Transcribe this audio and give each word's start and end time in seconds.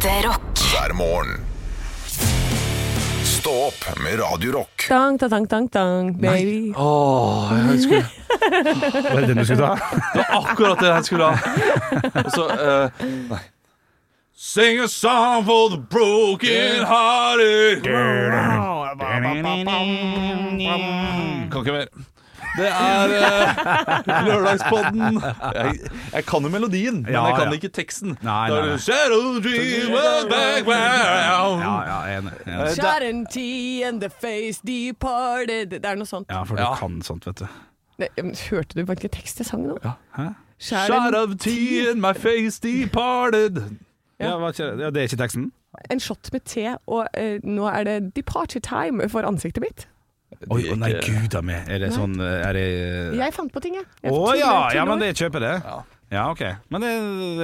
Ekte 0.00 0.28
rock. 0.28 0.40
hver 0.72 0.92
morgen. 0.94 1.40
Stå 3.24 3.50
opp 3.66 3.98
med 4.04 4.20
Radio 4.20 4.52
Rock. 4.52 4.86
Tang, 4.88 5.18
ta, 5.18 5.28
tang, 5.28 5.46
tang, 5.46 5.68
tang, 5.68 6.20
baby. 6.20 6.72
Åh, 6.76 7.52
jeg 7.70 7.80
skulle, 7.82 8.04
Var 9.12 9.20
det 9.20 9.26
den 9.26 9.36
du 9.36 9.44
skulle 9.44 9.66
ta? 9.66 9.78
det 10.14 10.24
var 10.24 10.50
akkurat 10.50 10.80
det 10.80 10.88
jeg 10.88 11.04
skulle 11.04 11.24
ha. 11.24 11.36
Og 12.24 12.30
så 12.32 12.46
eh, 12.48 12.90
Nei. 13.28 13.40
Sing 14.32 14.80
a 14.80 14.88
song 14.88 15.44
for 15.44 15.68
the 15.68 15.76
broken 15.76 16.80
hearted. 16.88 17.84
Kan 21.52 21.60
ikke 21.60 21.72
mer. 21.76 21.86
Det 22.58 22.66
er 22.68 23.12
uh, 23.14 24.24
Lørdagspodden. 24.26 25.22
Jeg, 25.54 25.78
jeg 26.14 26.24
kan 26.26 26.42
jo 26.42 26.48
melodien, 26.48 27.02
men 27.02 27.12
Ja, 27.12 27.24
jeg 27.26 27.34
kan 27.38 27.46
ja. 27.46 27.52
ikke 27.60 27.68
teksten. 27.68 28.16
Nei, 28.22 28.48
Da 28.50 28.56
er 28.56 28.60
nei, 28.60 28.62
det 28.62 28.70
nei. 28.70 28.78
Shadow 28.78 29.40
dream 29.44 29.92
of 29.94 30.28
background. 30.32 31.62
Ja, 31.62 31.76
ja, 31.86 32.18
enig. 32.18 32.32
enig. 32.46 32.54
Eh, 32.54 32.64
det- 32.66 32.74
Shot 32.76 33.02
and 33.08 33.26
tea 33.32 33.88
and 33.88 34.00
the 34.00 34.10
face 34.10 34.60
departed 34.66 35.70
Det 35.70 35.84
er 35.86 35.94
noe 35.94 36.06
sånt. 36.06 36.26
Ja, 36.30 36.42
for 36.44 36.56
du 36.56 36.62
Ja. 36.62 36.74
kan 36.74 37.00
sånt, 37.02 37.26
vet 37.26 37.36
du. 37.38 37.46
Det, 37.98 38.08
men 38.16 38.34
hørte 38.50 38.74
du 38.74 38.92
ikke 38.92 39.08
tekst 39.08 39.36
til 39.36 39.46
sangen 39.46 39.68
nå? 39.68 39.78
Hæ? 40.16 40.28
Shot 40.58 40.90
and- 40.90 41.14
of 41.14 41.36
tea 41.38 41.90
in 41.90 42.00
my 42.00 42.12
face 42.14 42.60
departed. 42.60 43.62
Ja, 44.20 44.36
ikke, 44.48 44.64
ja, 44.80 44.90
det 44.90 44.96
er 44.96 45.02
ikke 45.08 45.16
teksten? 45.16 45.52
En 45.90 46.00
shot 46.00 46.28
med 46.32 46.40
te, 46.44 46.76
og 46.86 47.06
eh, 47.14 47.38
nå 47.44 47.66
er 47.68 47.84
det 47.84 48.14
departure 48.16 48.60
time 48.60 49.08
for 49.08 49.22
ansiktet 49.22 49.60
mitt. 49.62 49.86
Oi, 50.48 50.62
å 50.72 50.76
nei, 50.80 50.94
gud 51.04 51.34
a 51.36 51.42
meg. 51.44 51.68
Er 51.68 51.82
det 51.82 51.90
Nei. 51.90 51.96
sånn 51.98 52.14
Er 52.16 52.56
det 52.56 52.66
Jeg 53.18 53.34
fant 53.36 53.52
på 53.52 53.60
ting, 53.60 53.76
jeg. 53.76 53.84
Å 54.08 54.34
ja, 54.38 54.52
ja, 54.72 54.86
men 54.88 55.02
det 55.02 55.12
kjøper 55.18 55.44
det. 55.44 55.56
Ja. 55.60 55.80
Ja, 56.10 56.30
OK. 56.32 56.40
Men 56.72 56.82
det 56.86 56.92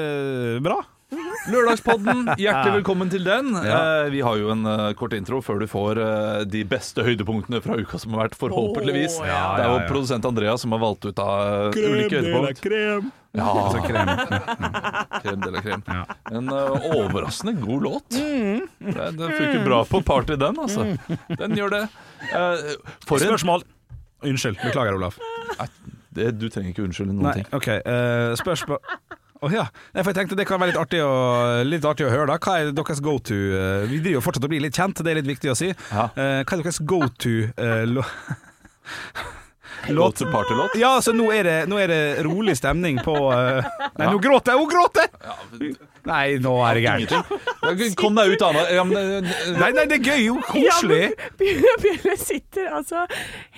er 0.03 0.63
bra. 0.65 0.81
Lørdagspodden, 1.53 2.25
hjertelig 2.41 2.81
velkommen 2.81 3.11
til 3.13 3.23
den. 3.27 3.53
Ja. 3.63 3.77
Eh, 4.03 4.09
vi 4.11 4.23
har 4.27 4.39
jo 4.41 4.51
en 4.51 4.67
eh, 4.67 4.89
kort 4.99 5.15
intro 5.15 5.39
før 5.45 5.61
du 5.63 5.69
får 5.71 6.01
eh, 6.03 6.41
de 6.51 6.65
beste 6.67 7.05
høydepunktene 7.07 7.61
fra 7.63 7.77
uka 7.79 8.01
som 8.03 8.17
har 8.17 8.25
vært, 8.25 8.35
forhåpentligvis. 8.41 9.21
Oh, 9.21 9.29
ja, 9.29 9.43
Det 9.55 9.67
er 9.69 9.71
jo 9.71 9.85
produsent 9.93 10.27
Andreas 10.27 10.65
som 10.67 10.75
har 10.75 10.83
valgt 10.83 11.07
ut 11.07 11.23
av 11.23 11.71
uh, 11.71 11.79
ulike 11.79 12.19
høydepunkt. 12.19 12.65
krem. 12.65 13.13
Ja, 13.37 13.47
Altså 13.67 13.83
krem. 13.85 14.11
krem 15.25 15.43
de 15.45 15.51
la 15.53 15.63
krem. 15.65 15.83
Ja. 15.89 16.05
En 16.33 16.49
uh, 16.53 16.87
overraskende 16.97 17.55
god 17.61 17.87
låt. 17.87 18.17
Den, 18.17 18.65
den 19.19 19.35
funker 19.37 19.65
bra 19.67 19.83
på 19.85 20.01
party, 20.07 20.39
den, 20.41 20.59
altså. 20.63 20.87
Den 21.37 21.57
gjør 21.59 21.75
det. 21.77 21.83
Uh, 22.33 22.73
for 23.07 23.21
en 23.21 23.29
Spørsmål. 23.29 23.67
Unnskyld. 24.27 24.57
Beklager, 24.65 24.97
Olaf. 24.97 25.19
det, 26.17 26.33
Du 26.41 26.49
trenger 26.49 26.73
ikke 26.73 26.87
unnskylde 26.89 27.13
noen 27.13 27.29
Nei, 27.29 27.37
ting. 27.43 27.53
OK. 27.55 27.69
uh, 27.85 28.33
spørsmål 28.41 28.81
Oh, 29.45 29.53
ja. 29.53 29.67
Nei, 29.93 30.01
for 30.01 30.11
jeg 30.11 30.17
tenkte 30.21 30.37
Det 30.39 30.47
kan 30.49 30.61
være 30.61 30.73
litt 30.73 30.81
artig 30.81 31.03
å, 31.05 31.11
litt 31.67 31.85
artig 31.87 32.07
å 32.07 32.13
høre. 32.13 32.27
da 32.31 32.39
Hva 32.41 32.55
er 32.63 32.73
deres 32.77 33.03
go 33.05 33.19
to 33.21 33.37
uh, 33.37 33.85
Vi 33.91 34.01
driver 34.01 34.17
jo 34.19 34.25
fortsatt 34.25 34.47
å 34.49 34.53
bli 34.53 34.63
litt 34.65 34.79
kjent, 34.79 35.03
det 35.05 35.13
er 35.13 35.21
litt 35.21 35.29
viktig 35.29 35.53
å 35.53 35.57
si. 35.59 35.69
Ja. 35.93 36.09
Eh, 36.17 36.41
hva 36.41 36.57
er 36.57 36.63
deres 36.65 36.81
go 36.89 37.03
to 37.21 37.35
uh, 37.61 37.85
Låt 39.89 40.19
partylåt. 40.33 40.77
Ja, 40.81 41.01
så 41.03 41.13
nå 41.13 41.29
er 41.33 41.45
det, 41.45 41.57
nå 41.71 41.79
er 41.81 41.91
det 41.91 42.01
rolig 42.27 42.57
stemning 42.59 42.99
på 43.05 43.15
uh, 43.15 43.67
Nei, 43.99 44.09
nå 44.09 44.19
gråter 44.23 44.55
jeg! 44.55 44.63
Hun 44.63 44.71
gråter! 44.71 45.11
Nei, 46.07 46.37
nå 46.43 46.53
er 46.63 46.79
det 46.79 46.83
gærent. 46.85 47.15
Ja, 47.17 47.75
Kom 47.99 48.19
deg 48.19 48.37
ut, 48.37 48.45
Anna. 48.47 48.63
Ja, 48.71 48.85
men, 48.87 49.13
eh, 49.19 49.39
Nei, 49.59 49.71
nei, 49.75 49.87
det 49.91 49.99
er 49.99 50.05
gøy! 50.13 50.21
Jo, 50.29 50.37
koselig! 50.47 51.03
Ja, 51.43 51.77
Bjørn 51.83 52.21
sitter 52.21 52.71
altså 52.79 53.07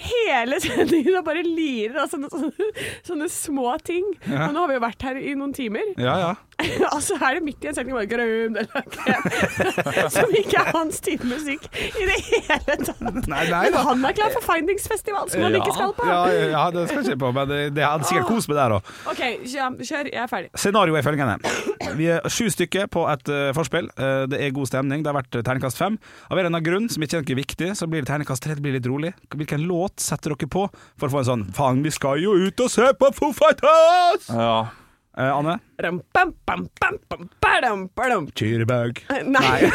hele 0.08 0.60
sendingen 0.64 1.20
og 1.20 1.26
bare 1.28 1.44
lirer 1.44 2.04
av 2.04 2.12
sånne, 2.12 2.30
sånne, 2.32 2.72
sånne 3.06 3.30
små 3.32 3.76
ting. 3.84 4.08
Og 4.24 4.54
nå 4.54 4.64
har 4.64 4.70
vi 4.72 4.78
jo 4.78 4.84
vært 4.88 5.08
her 5.10 5.20
i 5.20 5.34
noen 5.38 5.52
timer. 5.56 5.92
Ja, 6.00 6.16
ja. 6.24 6.34
altså 6.94 7.14
er 7.22 7.38
det 7.38 7.42
midt 7.46 7.62
i 7.62 7.68
en 7.70 7.76
setning 7.76 7.94
bare 7.94 8.08
grønn 8.10 8.56
eller 8.58 8.86
krem, 8.90 9.26
som 10.16 10.32
ikke 10.34 10.58
er 10.58 10.70
hans 10.74 10.98
type 11.04 11.26
musikk 11.28 11.68
i 11.76 12.06
det 12.08 12.16
hele 12.24 12.76
tatt. 12.82 13.02
Nei, 13.30 13.44
nei 13.50 13.60
Men 13.70 13.78
han 13.86 14.06
er 14.08 14.16
klar 14.18 14.32
for 14.34 14.42
Findingsfestival, 14.48 15.30
som 15.30 15.44
han 15.46 15.54
Ja. 15.54 15.60
ikke 15.62 15.76
skal 15.76 15.92
på. 15.94 16.08
Ja, 16.08 16.22
ja, 16.54 16.64
det 16.74 16.88
skal 16.90 17.02
jeg 17.04 17.14
ikke 17.14 17.22
på, 17.26 17.30
men 17.36 17.52
det, 17.52 17.60
det 17.76 17.84
hadde 17.86 18.08
sikkert 18.10 18.30
kost 18.32 18.50
med 18.50 18.58
der 18.58 18.74
òg. 18.78 18.90
OK, 19.12 19.22
kjør, 19.46 20.10
jeg 20.10 20.22
er 20.24 20.30
ferdig. 20.30 20.50
Scenarioet 20.58 20.98
er 21.00 21.06
følgende. 21.06 21.54
Vi 21.98 22.10
er 22.16 22.26
sju 22.32 22.48
stykker 22.52 22.90
på 22.92 23.04
et 23.10 23.30
uh, 23.32 23.50
forspill. 23.56 23.88
Uh, 23.94 24.24
det 24.30 24.40
er 24.42 24.52
god 24.56 24.68
stemning. 24.70 25.04
Det 25.04 25.12
har 25.12 25.16
vært 25.20 25.38
eh, 25.38 25.44
terningkast 25.46 25.78
fem. 25.80 25.96
Av 26.28 26.34
en 26.34 26.40
eller 26.42 26.50
annen 26.50 26.66
grunn, 26.66 26.90
som 26.92 27.04
ikke 27.06 27.20
er 27.20 27.24
noe 27.24 27.38
viktig, 27.38 27.70
så 27.78 27.88
blir 27.90 28.02
det 28.04 28.10
terningkast 28.10 28.44
tre. 28.44 28.58
Det 28.58 28.64
blir 28.66 28.76
litt 28.76 28.88
rolig. 28.90 29.14
Hvilken 29.34 29.64
låt 29.70 30.02
setter 30.02 30.34
dere 30.34 30.50
på 30.50 30.66
for 30.74 31.06
å 31.08 31.12
få 31.14 31.22
en 31.22 31.30
sånn 31.30 31.46
Faen, 31.56 31.80
vi 31.86 31.92
skal 31.94 32.20
jo 32.22 32.34
ut 32.34 32.60
og 32.66 32.70
se 32.72 32.90
på 32.98 33.12
Foo 33.16 33.32
Fighters! 33.36 34.28
ja. 34.34 34.58
Eh, 35.18 35.30
Anne? 35.34 35.58
Kyrebag. 38.38 39.02
Nei. 39.26 39.66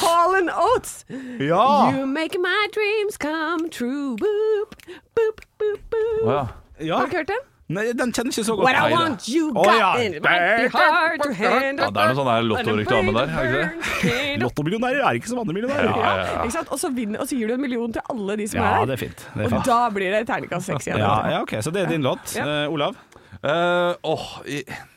Hall 0.00 0.34
and 0.36 0.48
Oates. 0.48 1.04
Ja! 1.38 1.90
You 1.90 2.06
make 2.06 2.38
my 2.40 2.68
dreams 2.72 3.18
come 3.18 3.68
true. 3.68 4.16
Boop, 4.16 4.72
boop, 5.14 5.44
boop, 5.58 5.80
boop. 5.90 6.24
Å, 6.24 6.30
ja. 6.32 6.48
ja. 6.80 6.96
Har 6.96 7.04
du 7.04 7.12
ikke 7.12 7.20
hørt 7.20 7.34
den? 7.34 7.44
Nei, 7.72 7.84
den 7.96 8.12
kjenner 8.14 8.34
ikke 8.34 8.44
så 8.46 8.56
godt. 8.58 8.66
What 8.68 8.78
I 8.78 8.92
want 8.94 9.28
you 9.32 9.48
got 9.52 9.64
got 9.66 9.78
ja. 9.80 9.90
it 10.02 10.18
might 10.24 10.44
be 10.60 10.68
hard 10.76 11.24
to 11.24 11.32
handle. 11.32 11.86
Ja, 11.86 11.90
det 11.90 12.02
er 12.02 12.12
noe 12.12 12.18
sånn 12.18 12.30
der 12.30 12.46
lottoreklame 12.50 13.14
der, 13.16 13.32
er 13.32 13.48
ikke 13.48 13.62
det? 13.62 14.40
Lottomillionærer 14.44 15.02
er 15.08 15.20
ikke 15.20 15.32
så 15.32 15.40
andre 15.42 15.56
millionærer. 15.56 15.88
Ja, 15.88 15.96
ja, 16.02 16.14
ja. 16.28 16.38
Ikke 16.44 16.56
sant? 16.58 16.72
Og 16.74 16.80
så, 16.82 16.92
vinner, 16.94 17.22
og 17.24 17.30
så 17.30 17.38
gir 17.38 17.50
du 17.50 17.56
en 17.56 17.64
million 17.64 17.92
til 17.96 18.04
alle 18.12 18.38
de 18.42 18.48
som 18.52 18.60
Ja, 18.60 18.70
er 18.82 18.90
det 18.92 18.98
er 18.98 19.02
fint. 19.06 19.26
Det 19.34 19.48
er 19.48 19.56
Og 19.58 19.66
da 19.66 19.80
blir 19.94 20.14
det 20.18 20.22
terningkast 20.30 20.72
seks 20.72 20.88
igjen. 20.90 21.02
Ja, 21.02 21.14
ja, 21.36 21.42
ok, 21.46 21.56
Så 21.64 21.74
det 21.74 21.86
er 21.86 21.92
din 21.94 22.04
låt. 22.06 22.36
Ja. 22.36 22.46
Eh, 22.64 22.72
Olav? 22.72 22.96
Eh, 23.42 23.94
åh, 24.04 24.26
i- 24.46 24.64
Så 24.66 24.72
er 24.72 24.91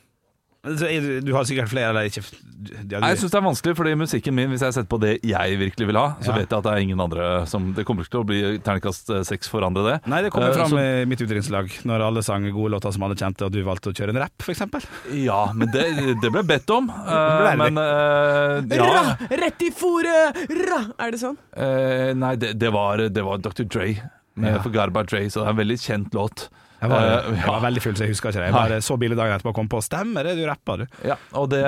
du, 0.65 1.31
har 1.35 1.45
sikkert 1.45 1.69
flere, 1.69 1.91
eller 1.93 2.07
ikke 2.09 2.23
ja, 2.25 2.99
du, 2.99 3.05
Jeg 3.05 3.19
syns 3.21 3.33
det 3.33 3.37
er 3.37 3.43
vanskelig, 3.45 3.73
fordi 3.77 3.91
musikken 3.99 4.33
min, 4.37 4.49
hvis 4.49 4.63
jeg 4.65 4.73
setter 4.73 4.89
på 4.89 4.97
det 5.03 5.11
jeg 5.27 5.57
virkelig 5.61 5.87
vil 5.91 5.99
ha, 5.99 6.05
så 6.23 6.31
Ja. 6.31 6.37
vet 6.39 6.49
jeg 6.49 6.57
at 6.57 6.65
det 6.65 6.71
er 6.73 6.81
ingen 6.81 7.01
andre 7.03 7.27
som 7.49 7.67
Det 7.77 7.85
kommer 7.85 8.05
ikke 8.05 8.15
til 8.15 8.23
å 8.23 8.27
bli 8.29 8.39
terningkast 8.65 9.11
eh, 9.13 9.21
seks 9.27 9.51
for 9.51 9.61
andre, 9.67 9.83
det. 9.85 9.97
Nei, 10.09 10.21
det 10.25 10.31
kommer 10.33 10.55
fram 10.57 10.73
uh, 10.73 10.77
så- 10.79 11.03
i 11.03 11.05
mitt 11.05 11.21
utdrikningslag 11.21 11.69
når 11.85 12.05
alle 12.07 12.23
sang 12.25 12.47
gode 12.49 12.71
låter 12.73 12.91
som 12.95 13.03
alle 13.05 13.15
kjente, 13.19 13.45
og 13.45 13.51
du 13.53 13.61
valgte 13.67 13.91
å 13.93 13.95
kjøre 13.95 14.15
en 14.15 14.21
rapp, 14.23 14.33
f.eks. 14.41 14.65
Ja, 15.13 15.51
men 15.53 15.69
det, 15.73 15.85
det 16.23 16.31
ble 16.33 16.43
bedt 16.47 16.69
om. 16.73 16.89
Uh, 16.89 17.05
Ble 17.41 17.51
det? 17.51 17.57
men 17.61 17.77
uh, 17.77 18.75
ja. 18.75 18.89
Ra, 18.89 19.29
rett 19.45 19.61
i 19.61 19.71
fòret! 19.75 20.43
Ra! 20.65 20.81
Er 21.05 21.13
det 21.13 21.21
sånn? 21.21 21.37
Eh, 21.55 22.11
nei, 22.17 22.35
det, 22.41 22.55
det, 22.59 22.71
var, 22.73 22.97
det 23.13 23.23
var 23.25 23.37
Dr. 23.43 23.63
Dre 23.69 23.91
med 24.35 24.57
Ja. 24.57 24.61
For 24.63 24.73
Garba 24.73 25.03
Dre, 25.07 25.21
så 25.31 25.43
det 25.43 25.47
er 25.47 25.53
en 25.53 25.59
veldig 25.61 25.77
kjent 25.79 26.15
låt. 26.17 26.49
Jeg 26.85 26.93
var, 26.93 27.11
Eh, 27.25 27.33
jeg 27.41 27.49
var 27.49 27.61
veldig 27.65 27.83
full, 27.83 27.97
så 27.97 28.05
jeg 28.07 28.13
husker 28.15 28.31
ikke 28.31 28.41
det. 28.45 28.47
Jeg 28.51 28.57
bare 28.59 28.79
så 28.85 28.97
bildet 29.01 29.19
dagen 29.19 29.35
etterpå 29.35 29.53
og 29.53 29.59
kom 29.59 29.69
på 29.75 29.83
Stemmer 29.85 30.29
det, 30.29 30.37
du 30.39 30.45
rapper, 30.47 30.85
du. 30.85 30.97
Ja, 31.11 31.17
og 31.37 31.49
det, 31.51 31.61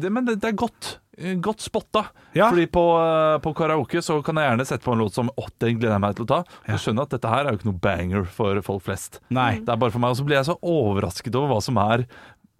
det, 0.00 0.10
men 0.14 0.26
det, 0.30 0.38
det 0.42 0.52
er 0.54 0.58
godt. 0.64 0.96
Godt 1.44 1.60
spotta. 1.60 2.00
Ja. 2.32 2.46
Fordi 2.48 2.64
på, 2.72 2.82
eh, 2.96 3.34
på 3.44 3.50
karaoke 3.58 4.00
så 4.00 4.14
kan 4.24 4.38
jeg 4.40 4.48
gjerne 4.48 4.64
sette 4.64 4.86
på 4.86 4.94
en 4.94 5.02
låt 5.02 5.12
som 5.18 5.28
Å, 5.28 5.48
den 5.60 5.76
gleder 5.76 5.98
jeg 5.98 6.02
meg 6.06 6.14
til 6.16 6.24
å 6.24 6.30
ta. 6.30 6.38
Og 6.70 6.80
skjønner 6.80 7.04
at 7.04 7.12
dette 7.12 7.28
her 7.28 7.44
er 7.44 7.52
jo 7.52 7.58
ikke 7.60 7.68
noe 7.68 7.82
banger 7.84 8.24
for 8.38 8.60
folk 8.64 8.86
flest. 8.86 9.18
Nei. 9.28 9.58
Det 9.60 9.74
er 9.74 9.82
bare 9.82 9.92
for 9.92 10.00
meg, 10.00 10.14
og 10.14 10.20
så 10.22 10.24
blir 10.24 10.38
jeg 10.38 10.48
så 10.48 10.56
overrasket 10.64 11.36
over 11.36 11.52
hva 11.52 11.60
som 11.66 11.76
er 11.82 12.06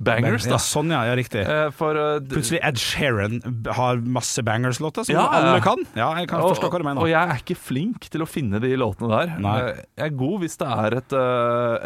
bangers, 0.01 0.47
Ja, 0.49 0.55
da. 0.57 0.61
sånn, 0.65 0.91
ja. 0.95 1.03
ja 1.09 1.15
riktig. 1.19 1.43
Eh, 1.45 1.69
For 1.77 1.99
uh, 1.99 2.19
Plutselig 2.31 2.61
Ed 2.67 2.81
Sheeran 2.81 3.39
har 3.77 4.01
masse 4.01 4.43
bangers-låter 4.47 5.07
som 5.07 5.15
Ja, 5.15 5.27
ja. 5.29 5.43
alle 5.53 5.61
kan. 5.65 5.85
Ja, 5.99 6.11
jeg 6.19 6.31
kan 6.33 6.41
og, 6.41 6.55
forstå 6.55 6.71
hva 6.73 6.81
du 6.81 6.89
og 7.05 7.09
jeg 7.11 7.21
er 7.21 7.43
ikke 7.43 7.59
flink 7.61 8.09
til 8.13 8.25
å 8.25 8.29
finne 8.29 8.61
de 8.63 8.73
låtene 8.81 9.11
der. 9.13 9.35
Nei. 9.45 9.57
Eh, 9.71 9.85
Jeg 10.01 10.13
er 10.13 10.19
god 10.25 10.41
hvis 10.45 10.57
det 10.61 10.69
er 10.81 10.99
et, 11.03 11.17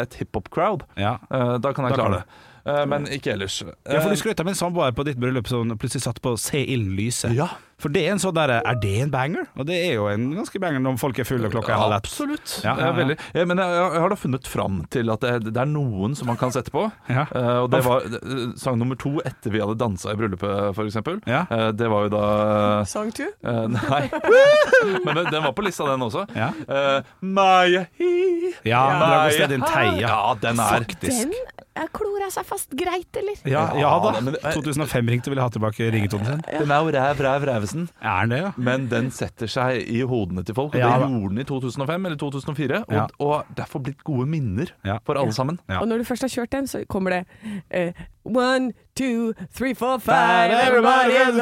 et 0.06 0.19
hiphop-crowd. 0.22 0.86
Ja. 1.00 1.16
Da 1.28 1.72
kan 1.75 1.88
jeg 1.88 1.97
Da 1.97 2.02
klare 2.02 2.22
det. 2.22 2.42
Eh, 2.66 2.86
Men 2.86 3.06
ikke 3.06 3.32
ellers. 3.34 3.60
Ja, 3.62 4.00
for 4.00 4.10
Eh, 4.10 4.14
Du 4.14 4.22
skrøt 4.22 4.41
av 4.41 4.47
min 4.47 4.54
samboer 4.54 4.92
på 4.92 5.04
ditt 5.04 5.19
bryllup 5.20 5.48
som 5.48 5.69
plutselig 5.78 6.02
satt 6.02 6.20
på 6.22 6.36
'Se 6.38 6.64
ilden-lyset. 6.64 7.34
Ja. 7.34 7.48
For 7.78 7.88
det 7.92 8.04
er 8.06 8.12
en 8.14 8.19
sånn 8.22 8.34
der, 8.34 8.62
Er 8.64 8.75
det 8.80 8.92
en 9.02 9.10
banger? 9.10 9.47
Og 9.58 9.66
det 9.66 9.76
er 9.91 9.94
jo 9.94 10.06
en 10.08 10.30
ganske 10.34 10.60
banger 10.60 10.80
når 10.80 10.98
folk 10.98 11.19
er 11.19 11.25
fulle 11.25 11.47
og 11.47 11.52
klokka 11.52 11.75
er 11.75 11.80
halv 11.82 11.92
ett. 11.97 12.04
Absolutt. 12.06 12.60
Ja, 12.64 12.76
ja, 12.78 12.86
ja. 12.86 12.91
Eh, 12.92 12.97
Veldig. 12.97 13.16
Eh, 13.34 13.44
Men 13.44 13.58
jeg, 13.58 13.69
jeg 13.92 14.00
har 14.00 14.08
da 14.08 14.14
funnet 14.14 14.47
fram 14.47 14.86
til 14.91 15.10
at 15.10 15.20
det, 15.20 15.32
det 15.52 15.56
er 15.60 15.66
noen 15.66 16.14
som 16.16 16.26
man 16.26 16.36
kan 16.36 16.50
sette 16.54 16.70
på. 16.70 16.91
Ja. 17.14 17.26
Eh, 17.34 17.58
og 17.64 17.70
det 17.70 17.84
var 17.84 18.00
eh, 18.06 18.54
sang 18.56 18.78
nummer 18.78 18.96
to 18.96 19.20
etter 19.25 19.50
vi 19.52 19.60
hadde 19.60 19.76
dansa 19.78 20.12
i 20.12 20.17
bryllupet, 20.17 20.72
f.eks. 20.75 20.96
Ja. 21.26 21.44
Uh, 21.50 21.70
det 21.72 21.90
var 21.90 22.06
jo 22.06 22.08
da 22.14 22.84
Sang 22.88 23.12
to? 23.12 23.26
eh, 23.44 23.67
Nei. 23.69 24.08
Men 25.05 25.25
den, 25.31 25.43
var 25.43 25.52
på 25.52 25.62
lista, 25.67 25.84
den 25.84 26.00
også. 26.00 26.25
Ja. 26.34 26.50
Uh, 26.69 27.02
Maya 27.20 27.87
He. 27.99 28.55
Ja, 28.64 28.82
Maya 28.99 29.49
Teia. 29.49 30.00
Ja, 30.00 30.34
den 30.40 30.58
er 30.60 30.81
eh, 30.81 31.54
klora 31.93 32.31
seg 32.31 32.44
fast 32.47 32.71
greit, 32.79 33.17
eller? 33.19 33.35
Ja, 33.50 33.65
ja 33.75 33.91
da. 34.00 34.12
Ja, 34.15 34.21
men 34.21 34.35
det- 34.35 34.43
2005 34.55 35.09
ringte 35.11 35.29
og 35.29 35.35
ville 35.35 35.43
ha 35.43 35.49
tilbake 35.50 35.91
ringetonen 35.93 36.26
sin. 36.26 36.43
Den 36.61 36.71
er 36.71 36.79
jo 36.85 36.91
ræv, 36.94 37.21
ræv, 37.21 37.47
rævesen. 37.50 37.88
Er 38.03 38.21
den 38.21 38.31
det, 38.31 38.38
ja? 38.44 38.50
Men 38.56 38.87
den 38.88 39.11
setter 39.11 39.47
seg 39.50 39.82
i 39.88 40.00
hodene 40.03 40.44
til 40.44 40.55
folk. 40.55 40.75
Og 40.75 40.81
Ja, 40.81 40.93
det 40.99 41.09
gjorde 41.11 41.29
den 41.35 41.38
i 41.38 41.44
2005 41.44 42.06
eller 42.06 42.17
2004. 42.19 42.85
Og, 42.88 42.94
Ja. 42.94 43.06
og 43.19 43.44
derfor 43.56 43.79
blitt 43.82 44.05
gode 44.05 44.26
minner 44.26 44.67
Ja. 44.85 44.99
for 45.05 45.15
alle 45.19 45.32
sammen. 45.32 45.59
Ja. 45.69 45.79
Og 45.81 45.88
når 45.88 45.99
du 45.99 46.05
først 46.05 46.23
har 46.23 46.29
kjørt 46.29 46.50
den, 46.53 46.67
så 46.67 46.85
kommer 46.88 47.11
det 47.11 47.26
eh, 47.71 47.93
One, 48.25 48.73
two, 48.94 49.35
three, 49.53 49.75
four, 49.75 49.99
five. 50.00 50.50
Everybody 50.50 51.12
is 51.12 51.37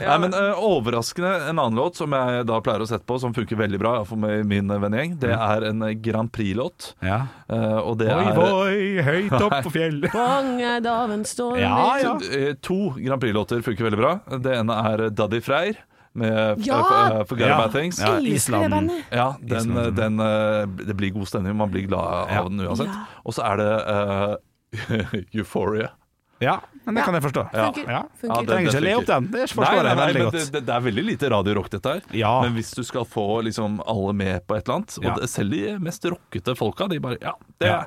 Nei, 0.00 0.18
men 0.20 0.34
eh, 0.34 0.64
Overraskende 0.64 1.30
en 1.48 1.58
annen 1.58 1.78
låt 1.80 1.96
som 1.96 2.12
jeg 2.12 2.44
da 2.48 2.58
pleier 2.60 2.84
å 2.84 2.88
sette 2.90 3.08
på, 3.08 3.16
som 3.22 3.32
funker 3.36 3.56
veldig 3.56 3.80
bra 3.80 3.94
for 4.08 4.20
meg, 4.20 4.44
min 4.48 4.68
vennegjeng, 4.68 5.16
det 5.22 5.32
er 5.32 5.64
en 5.70 5.86
eh, 5.86 5.94
Grand 6.04 6.28
Prix-låt. 6.32 6.90
Ja. 7.00 7.22
Uh, 7.48 7.78
og 7.88 7.96
det 8.02 8.10
Oi, 8.12 8.20
er 8.28 8.36
voi, 8.36 8.78
høyt 9.06 9.36
opp 9.40 9.56
på 9.64 9.72
fjellet. 9.78 10.12
Fanget 10.12 10.88
av 10.92 11.12
en 11.16 11.24
storm 11.28 11.56
Ja, 11.62 11.84
ja. 12.02 12.16
Eh, 12.28 12.52
To 12.68 12.80
Grand 12.98 13.22
Prix-låter 13.24 13.64
funker 13.64 13.88
veldig 13.88 14.02
bra. 14.02 14.18
Det 14.44 14.58
ene 14.60 14.76
er 14.92 15.08
Daddy 15.08 15.40
Freyr 15.44 15.80
med 16.18 16.66
Ja! 16.66 16.82
uh, 17.20 17.24
Forget 17.24 17.48
Ja. 17.48 17.54
About 17.62 17.72
Things. 17.72 18.00
Ja, 18.00 18.18
Island. 18.20 18.90
Ja, 19.10 19.36
den, 19.40 19.56
Island. 19.58 19.96
den, 19.96 20.20
eh, 20.20 20.66
det 20.86 20.94
blir 20.96 21.10
god 21.10 21.28
stemning. 21.28 21.56
Man 21.56 21.70
blir 21.70 21.86
glad 21.88 22.04
av 22.04 22.28
Ja. 22.32 22.42
den 22.42 22.60
uansett. 22.60 22.86
Ja. 22.92 23.06
Og 23.24 23.34
så 23.34 23.42
er 23.48 23.56
det 23.56 23.72
eh, 23.94 24.36
Euphoria. 25.34 25.90
Ja, 26.38 26.60
men 26.84 26.94
det 26.94 27.02
kan 27.02 27.16
jeg 27.16 27.22
forstå. 27.24 27.42
Ja. 27.52 27.64
Funker. 27.66 27.88
Ja. 27.90 28.02
Funker. 28.20 28.28
Ja, 28.28 28.40
det- 28.40 28.52
Trenger 28.52 28.70
ikke 28.70 28.82
le 28.84 28.92
opp 29.00 29.06
den. 29.08 29.24
Det 29.32 29.46
forstår 29.50 29.88
jeg 29.88 29.96
veldig 29.98 30.14
men 30.14 30.22
godt. 30.28 30.36
Det, 30.36 30.52
det, 30.54 30.60
det 30.68 30.74
er 30.76 30.84
veldig 30.84 31.04
lite 31.08 31.30
radio-rock, 31.32 31.70
dette 31.72 31.94
her. 31.96 32.04
Ja. 32.14 32.34
Men 32.44 32.54
hvis 32.54 32.70
du 32.76 32.84
skal 32.86 33.08
få 33.10 33.24
liksom 33.48 33.80
alle 33.90 34.12
med 34.14 34.46
på 34.46 34.54
et 34.54 34.62
eller 34.68 34.76
annet, 34.76 34.98
og 35.00 35.08
Ja. 35.08 35.14
det, 35.18 35.28
selv 35.32 35.50
de 35.56 35.74
mest 35.82 36.04
rockete 36.06 36.54
folka, 36.56 36.86
de 36.92 37.00
bare 37.02 37.18
Ja, 37.20 37.34
det, 37.58 37.72
Ja. 37.72 37.80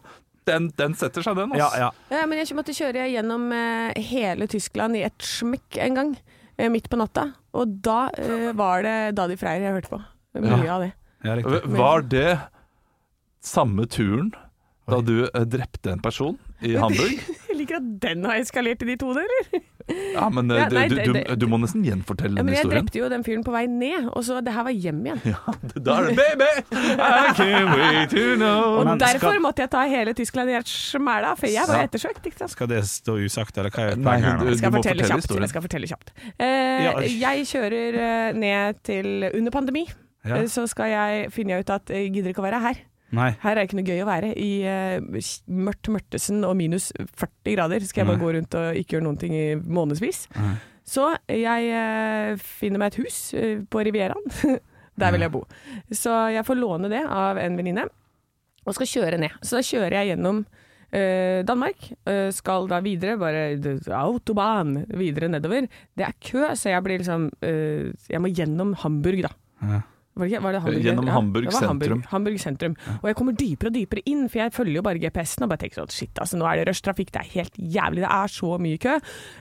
Den, 0.50 0.72
den 0.76 0.96
setter 0.98 1.22
seg, 1.22 1.36
den. 1.38 1.52
Ja, 1.56 1.66
Altså. 1.70 1.80
ja. 1.80 1.90
Ja, 2.18 2.26
men 2.26 2.40
jeg 2.40 2.56
måtte 2.58 2.74
kjøre 2.74 3.06
gjennom 3.14 3.52
eh, 3.54 3.94
hele 4.02 4.48
Tyskland 4.50 4.98
i 4.98 5.04
et 5.06 5.20
smekk 5.22 5.78
en 5.78 5.94
gang, 5.96 6.18
eh, 6.58 6.68
midt 6.68 6.90
på 6.90 6.98
natta. 6.98 7.28
Og 7.54 7.78
da 7.86 8.10
uh, 8.18 8.52
var 8.58 8.82
det 8.82 9.16
Daddy 9.16 9.38
Freyr 9.38 9.62
jeg 9.62 9.76
hørte 9.78 9.92
på. 9.94 10.00
Mye 10.42 10.68
av 10.68 10.82
det. 10.82 10.92
ja. 11.24 11.36
Var 11.78 12.02
det 12.02 12.40
samme 13.40 13.86
turen 13.88 14.32
da 14.90 15.00
du 15.06 15.28
uh, 15.30 15.44
drepte 15.46 15.92
en 15.94 16.02
person 16.04 16.38
i 16.62 16.76
Hamburg? 16.78 17.20
Jeg 17.52 17.58
liker 17.58 17.78
at 17.82 17.88
den 18.02 18.24
har 18.26 18.40
eskalert 18.40 18.82
i 18.82 18.88
de 18.88 18.96
to 19.02 19.10
eller? 19.12 19.62
Ja, 19.92 20.28
men 20.32 20.48
eh, 20.54 20.60
Ja, 20.62 20.68
nei, 20.72 20.84
du, 20.88 20.96
du, 21.12 21.18
du 21.42 21.46
må 21.52 21.58
nesten 21.60 21.82
gjenfortelle 21.84 22.38
Ja, 22.38 22.40
den 22.40 22.46
men 22.48 22.54
jeg 22.56 22.62
historien. 22.64 22.86
drepte 22.86 23.00
jo 23.02 23.08
den 23.12 23.24
fyren 23.28 23.42
på 23.44 23.52
vei 23.52 23.64
ned, 23.68 24.06
og 24.16 24.24
så 24.24 24.38
det 24.46 24.54
her 24.56 24.64
var 24.64 24.72
hjem 24.72 25.02
igjen. 25.10 25.20
Ja, 25.34 25.56
da 25.76 25.96
er 25.98 26.08
det 26.08 26.16
baby, 26.22 26.48
I 26.96 27.34
can't 27.36 27.74
wait 27.76 28.14
to 28.14 28.24
know 28.38 28.78
Og 28.80 28.86
Men 28.88 29.02
derfor 29.02 29.34
skal- 29.34 29.44
måtte 29.44 29.66
jeg 29.66 29.72
ta 29.74 29.82
hele 29.92 30.14
Tyskland 30.16 30.54
i 30.54 30.56
et 30.62 30.70
smæla, 30.72 31.34
for 31.40 31.52
jeg 31.52 31.68
var 31.68 31.84
ettersøkt. 31.90 32.22
Ikke 32.30 32.40
sant? 32.44 32.54
Skal 32.56 32.70
det 32.72 32.84
stå 32.88 33.18
usagt, 33.26 33.58
eller 33.58 33.74
hva 33.74 33.90
er 33.90 33.98
poenget 34.00 34.30
her 34.30 34.38
du- 34.38 34.46
nå? 34.46 34.50
Jeg 34.54 34.62
skal 34.62 34.72
fortelle 34.78 35.04
fortelle 35.04 35.20
kjapt. 35.20 35.42
Jeg 35.42 35.50
skal 35.56 35.66
fortelle 35.68 35.92
kjapt. 35.92 36.14
Uh, 36.40 36.46
Ja. 36.46 36.94
jeg 37.26 37.50
kjører 37.52 38.00
eh, 38.06 38.32
ned 38.38 38.80
til 38.88 39.28
under 39.34 39.52
pandemi. 39.52 39.84
Ja. 40.24 40.40
Så 40.48 40.68
skal 40.70 40.94
jeg 40.94 41.32
finne 41.34 41.58
ut 41.60 41.70
at 41.74 41.90
jeg 41.90 42.14
gidder 42.14 42.32
ikke 42.32 42.44
å 42.44 42.48
være 42.48 42.62
her. 42.62 42.80
Nei. 43.16 43.30
Her 43.42 43.54
er 43.54 43.60
det 43.60 43.68
ikke 43.70 43.80
noe 43.80 43.92
gøy 43.92 44.02
å 44.04 44.08
være. 44.10 44.32
I 44.40 44.52
eh, 44.72 45.24
mørkt 45.52 45.92
Mørtesen 45.92 46.46
og 46.48 46.56
minus 46.60 46.90
40 46.96 47.56
grader 47.58 47.86
skal 47.88 48.04
jeg 48.04 48.10
bare 48.12 48.20
Nei. 48.20 48.26
gå 48.26 48.34
rundt 48.38 48.58
og 48.60 48.80
ikke 48.80 48.98
gjøre 48.98 49.08
noen 49.08 49.22
ting 49.22 49.36
i 49.36 49.48
månedsvis. 49.60 50.26
Nei. 50.38 50.56
Så 50.92 51.08
jeg 51.30 51.72
eh, 51.76 52.42
finner 52.42 52.82
meg 52.82 52.94
et 52.94 53.02
hus 53.04 53.20
eh, 53.38 53.62
på 53.68 53.84
Rivieraen. 53.88 54.60
Der 55.02 55.14
vil 55.16 55.24
jeg 55.24 55.34
bo. 55.34 55.46
Så 55.96 56.14
jeg 56.34 56.46
får 56.46 56.60
låne 56.60 56.90
det 56.92 57.00
av 57.08 57.40
en 57.40 57.56
venninne, 57.58 57.86
og 58.68 58.76
skal 58.76 58.90
kjøre 58.92 59.22
ned. 59.22 59.38
Så 59.42 59.58
da 59.58 59.64
kjører 59.66 60.02
jeg 60.02 60.14
gjennom 60.14 60.44
Uh, 60.92 61.40
Danmark. 61.48 61.86
Uh, 62.04 62.28
skal 62.36 62.66
da 62.68 62.82
videre, 62.84 63.14
bare 63.16 63.54
autobahn 63.96 64.82
videre 65.00 65.30
nedover. 65.32 65.70
Det 65.96 66.04
er 66.04 66.18
kø, 66.20 66.42
så 66.60 66.74
jeg 66.74 66.84
blir 66.84 67.00
liksom 67.00 67.30
uh, 67.32 67.86
Jeg 68.12 68.20
må 68.20 68.28
gjennom 68.36 68.74
Hamburg, 68.82 69.24
da. 69.24 69.32
Ja. 69.62 69.80
Var 70.16 70.28
det 70.28 70.42
var 70.44 70.52
det 70.52 70.60
Hamburg? 70.62 70.84
Gjennom 70.84 71.08
Hamburg 71.08 71.46
var 71.46 71.52
sentrum. 71.56 72.02
Hamburg, 72.02 72.08
Hamburg 72.12 72.40
sentrum. 72.44 72.74
Og 73.02 73.06
jeg 73.08 73.16
kommer 73.16 73.36
dypere 73.40 73.70
og 73.72 73.76
dypere 73.78 74.02
inn, 74.12 74.26
for 74.30 74.40
jeg 74.42 74.52
følger 74.54 74.76
jo 74.76 74.82
bare 74.84 75.00
GPS-en 75.00 75.46
og 75.46 75.50
bare 75.54 75.62
tenker 75.64 75.80
sånn 75.82 75.94
shit, 75.96 76.12
altså 76.20 76.38
nå 76.42 76.46
er 76.52 76.60
det 76.60 76.68
rushtrafikk, 76.68 77.14
det 77.16 77.22
er 77.24 77.30
helt 77.38 77.56
jævlig, 77.58 78.04
det 78.04 78.12
er 78.12 78.28
så 78.28 78.58
mye 78.60 78.78
kø. 78.84 78.98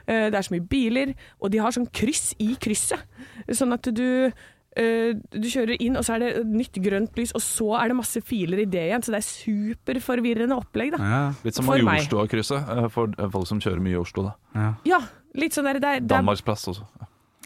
eh, 0.06 0.30
Det 0.30 0.38
er 0.38 0.46
så 0.46 0.54
mye 0.54 0.68
biler, 0.70 1.14
og 1.40 1.50
de 1.50 1.58
har 1.58 1.70
sånn 1.74 1.90
kryss 1.90 2.34
i 2.38 2.54
krysset. 2.62 3.02
Sånn 3.50 3.72
at 3.74 3.82
du 3.82 4.30
eh, 4.76 5.12
du 5.34 5.48
kjører 5.50 5.74
inn, 5.82 5.96
og 5.98 6.04
så 6.06 6.14
er 6.14 6.18
det 6.22 6.46
nytt 6.46 6.78
grønt 6.78 7.18
lys, 7.18 7.32
og 7.34 7.42
så 7.42 7.72
er 7.82 7.88
det 7.90 7.96
masse 7.98 8.22
filer 8.22 8.62
i 8.62 8.64
det 8.70 8.86
igjen. 8.86 9.02
Så 9.02 9.10
det 9.10 9.18
er 9.24 9.26
superforvirrende 9.26 10.54
opplegg, 10.56 10.94
da. 10.94 10.98
Ja, 11.02 11.22
Litt 11.44 11.54
som. 11.58 11.66
Majorstua-krysset 11.66 12.90
for 12.94 13.10
eh, 13.18 13.28
folk 13.34 13.46
som 13.50 13.58
kjører 13.62 13.82
mye 13.82 13.98
i 13.98 14.00
Oslo. 14.00 14.28
da 14.30 14.34
ja. 14.54 14.74
Ja, 14.86 15.00
litt 15.34 15.52
sånn 15.58 15.66
der, 15.66 15.80
der, 15.82 15.98
der 15.98 16.04
er 16.04 16.22
Danmarksplass 16.22 16.68
også. 16.70 16.86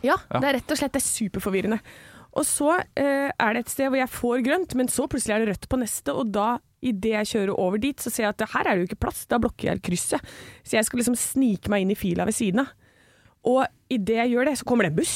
Ja, 0.05 0.19
Ja. 0.29 0.41
det 0.41 0.49
er 0.50 0.53
rett 0.59 0.70
og 0.70 0.77
slett 0.77 0.93
det 0.93 1.00
er 1.00 1.09
superforvirrende. 1.09 1.79
Og 2.35 2.47
så 2.47 2.71
eh, 2.99 3.31
er 3.31 3.55
det 3.55 3.65
et 3.65 3.73
sted 3.73 3.91
hvor 3.91 4.01
jeg 4.01 4.11
får 4.11 4.45
grønt, 4.47 4.75
men 4.79 4.91
så 4.91 5.07
plutselig 5.11 5.37
er 5.37 5.45
det 5.45 5.53
rødt 5.53 5.69
på 5.71 5.79
neste, 5.79 6.15
og 6.15 6.33
da 6.35 6.57
idet 6.85 7.15
jeg 7.15 7.31
kjører 7.31 7.55
over 7.55 7.81
dit, 7.81 8.01
så 8.01 8.11
ser 8.13 8.27
jeg 8.27 8.35
at 8.35 8.45
her 8.53 8.67
er 8.67 8.75
det 8.75 8.83
jo 8.83 8.89
ikke 8.91 9.05
plass, 9.07 9.23
da 9.31 9.39
blokker 9.41 9.71
jeg 9.71 9.85
krysset. 9.87 10.35
Så 10.67 10.77
jeg 10.77 10.89
skal 10.89 11.01
liksom 11.01 11.17
snike 11.19 11.71
meg 11.73 11.85
inn 11.85 11.95
i 11.95 11.99
fila 11.99 12.27
ved 12.29 12.37
siden 12.37 12.65
av. 12.65 12.75
Og 13.45 13.63
idet 13.93 14.19
jeg 14.19 14.35
gjør 14.35 14.49
det, 14.49 14.59
så 14.59 14.67
kommer 14.69 14.87
det 14.87 14.93
en 14.93 14.99
buss. 14.99 15.15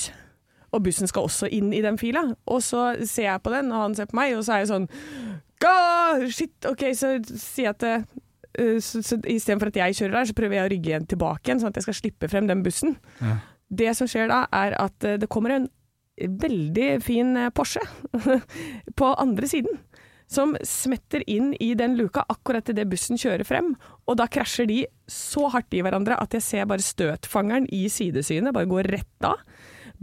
Og 0.73 0.85
bussen 0.85 1.09
skal 1.09 1.27
også 1.29 1.49
inn 1.53 1.73
i 1.73 1.83
den 1.85 1.99
fila. 2.01 2.23
Og 2.49 2.63
så 2.65 2.93
ser 3.09 3.31
jeg 3.31 3.45
på 3.45 3.53
den, 3.53 3.73
og 3.73 3.87
han 3.87 3.99
ser 3.99 4.09
på 4.11 4.19
meg, 4.21 4.37
og 4.37 4.45
så 4.47 4.57
er 4.57 4.65
jeg 4.65 4.73
sånn 4.73 4.89
Ga! 5.59 5.77
Shit! 6.31 6.55
OK, 6.71 6.85
så 6.95 7.17
sier 7.33 7.71
jeg 7.71 7.75
at 7.75 7.87
uh, 7.89 8.77
så, 8.85 9.01
så 9.03 9.19
Istedenfor 9.25 9.73
at 9.73 9.81
jeg 9.81 9.97
kjører 9.99 10.21
der, 10.21 10.29
så 10.29 10.37
prøver 10.39 10.59
jeg 10.59 10.69
å 10.69 10.73
rygge 10.73 10.93
igjen 10.93 11.09
tilbake 11.11 11.49
igjen, 11.49 11.63
sånn 11.63 11.73
at 11.73 11.81
jeg 11.81 11.89
skal 11.89 11.99
slippe 11.99 12.31
frem 12.31 12.47
den 12.51 12.63
bussen. 12.65 12.95
Ja. 13.21 13.41
Det 13.69 13.91
som 13.99 14.09
skjer 14.09 14.31
da, 14.31 14.45
er 14.55 14.77
at 14.81 15.05
eh, 15.05 15.19
det 15.21 15.29
kommer 15.33 15.53
en 15.57 15.67
veldig 16.27 16.89
fin 17.05 17.37
eh, 17.39 17.53
Porsche 17.55 17.83
på 18.99 19.13
andre 19.15 19.49
siden. 19.51 19.79
Som 20.29 20.57
smetter 20.67 21.23
inn 21.31 21.55
i 21.57 21.71
den 21.79 21.97
luka 21.97 22.25
akkurat 22.29 22.69
idet 22.69 22.89
bussen 22.91 23.17
kjører 23.21 23.47
frem. 23.49 23.73
Og 24.05 24.19
da 24.21 24.27
krasjer 24.29 24.69
de 24.69 24.83
så 25.09 25.47
hardt 25.55 25.73
i 25.73 25.81
hverandre 25.85 26.19
at 26.21 26.37
jeg 26.37 26.45
ser 26.45 26.69
bare 26.69 26.85
støtfangeren 26.85 27.69
i 27.73 27.87
sidesynet 27.93 28.53
bare 28.57 28.69
gå 28.69 28.83
rett 28.85 29.25
av. 29.25 29.41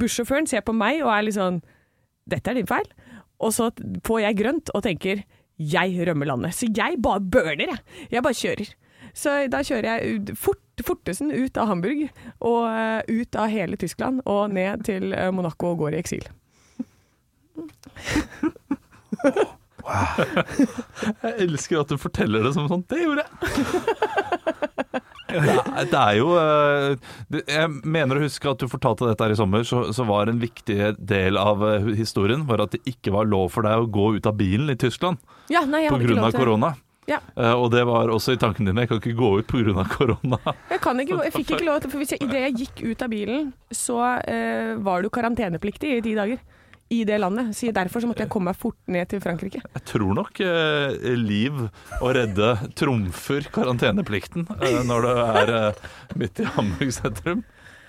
Bussjåføren 0.02 0.50
ser 0.50 0.66
på 0.66 0.74
meg 0.76 1.04
og 1.04 1.14
er 1.14 1.28
litt 1.28 1.38
sånn 1.38 1.62
Dette 2.26 2.50
er 2.50 2.58
din 2.58 2.70
feil. 2.70 2.88
Og 3.38 3.54
så 3.54 3.70
får 4.08 4.24
jeg 4.24 4.40
grønt 4.40 4.72
og 4.74 4.82
tenker 4.82 5.22
jeg 5.62 6.08
rømmer 6.08 6.32
landet. 6.32 6.56
Så 6.58 6.68
jeg 6.74 6.98
bare 7.04 7.22
burner, 7.22 7.70
jeg. 7.70 8.08
Jeg 8.12 8.26
bare 8.26 8.40
kjører. 8.40 8.72
Så 9.16 9.36
da 9.52 9.62
kjører 9.64 9.88
jeg 9.92 10.36
fort, 10.40 10.60
fortesen 10.84 11.32
ut 11.32 11.58
av 11.58 11.70
Hamburg 11.72 12.10
og 12.44 12.66
eh, 12.68 13.02
ut 13.22 13.36
av 13.40 13.48
hele 13.54 13.78
Tyskland 13.80 14.22
og 14.26 14.52
ned 14.52 14.84
til 14.88 15.14
eh, 15.16 15.32
Monaco 15.32 15.72
og 15.72 15.86
går 15.86 15.96
i 15.96 16.02
eksil. 16.02 16.26
Jeg 19.86 21.36
elsker 21.46 21.80
at 21.84 21.92
du 21.94 21.98
forteller 22.02 22.44
det 22.48 22.56
som 22.56 22.66
sånn 22.70 22.84
Det 22.90 23.04
gjorde 23.04 23.24
jeg! 23.24 23.30
Det 25.36 25.42
er, 25.52 25.88
det 25.92 26.00
er 26.00 26.16
jo 26.16 26.28
eh, 26.40 26.96
det, 27.34 27.42
Jeg 27.50 27.72
mener 27.84 28.18
å 28.18 28.24
huske 28.24 28.48
at 28.50 28.62
du 28.62 28.70
fortalte 28.72 29.08
dette 29.10 29.26
her 29.26 29.34
i 29.34 29.38
sommer, 29.38 29.66
så, 29.68 29.82
så 29.94 30.06
var 30.08 30.30
en 30.32 30.40
viktig 30.40 30.94
del 30.98 31.38
av 31.42 31.64
historien 31.98 32.46
Var 32.48 32.64
at 32.66 32.76
det 32.78 32.82
ikke 32.90 33.14
var 33.16 33.28
lov 33.30 33.50
for 33.54 33.68
deg 33.68 33.84
å 33.84 33.90
gå 33.92 34.06
ut 34.18 34.30
av 34.30 34.38
bilen 34.40 34.72
i 34.72 34.78
Tyskland 34.80 35.20
Ja, 35.52 35.66
pga. 35.66 35.90
lov 35.92 36.32
korona. 36.34 36.74
Ja. 37.10 37.20
Uh, 37.38 37.54
og 37.54 37.70
det 37.74 37.84
var 37.88 38.10
også 38.10 38.34
i 38.36 38.42
tankene 38.42 38.72
dine. 38.72 38.86
Jeg 38.86 38.92
kan 38.92 39.02
ikke 39.02 39.18
gå 39.20 39.32
ut 39.40 39.50
pga. 39.50 39.86
korona. 39.94 40.40
Jeg, 40.72 40.82
kan 40.82 41.00
ikke, 41.00 41.22
jeg 41.28 41.36
fikk 41.36 41.56
ikke 41.56 41.68
lov 41.68 41.80
til, 41.84 41.94
for 41.94 42.02
hvis 42.02 42.16
jeg, 42.16 42.26
idet 42.26 42.44
jeg 42.48 42.58
gikk 42.64 42.84
ut 42.90 43.06
av 43.06 43.14
bilen, 43.14 43.48
så 43.72 44.02
uh, 44.18 44.76
var 44.86 45.06
du 45.06 45.12
karantenepliktig 45.14 45.98
i 45.98 46.04
ti 46.06 46.16
dager. 46.18 46.42
I 46.94 47.00
det 47.02 47.16
landet. 47.18 47.50
Så 47.58 47.72
derfor 47.74 48.04
så 48.04 48.06
måtte 48.06 48.22
jeg 48.22 48.30
komme 48.30 48.52
meg 48.52 48.60
fort 48.62 48.78
ned 48.94 49.10
til 49.10 49.22
Frankrike. 49.24 49.58
Jeg 49.74 49.86
tror 49.90 50.12
nok 50.14 50.38
eh, 50.46 51.16
liv 51.18 51.64
å 51.98 52.12
redde 52.14 52.52
trumfer 52.78 53.48
karanteneplikten 53.56 54.46
når 54.86 55.08
du 55.08 55.10
er 55.24 55.54
midt 56.14 56.44
i 56.44 56.46
Hamburg 56.46 56.94
sentrum. 56.94 57.42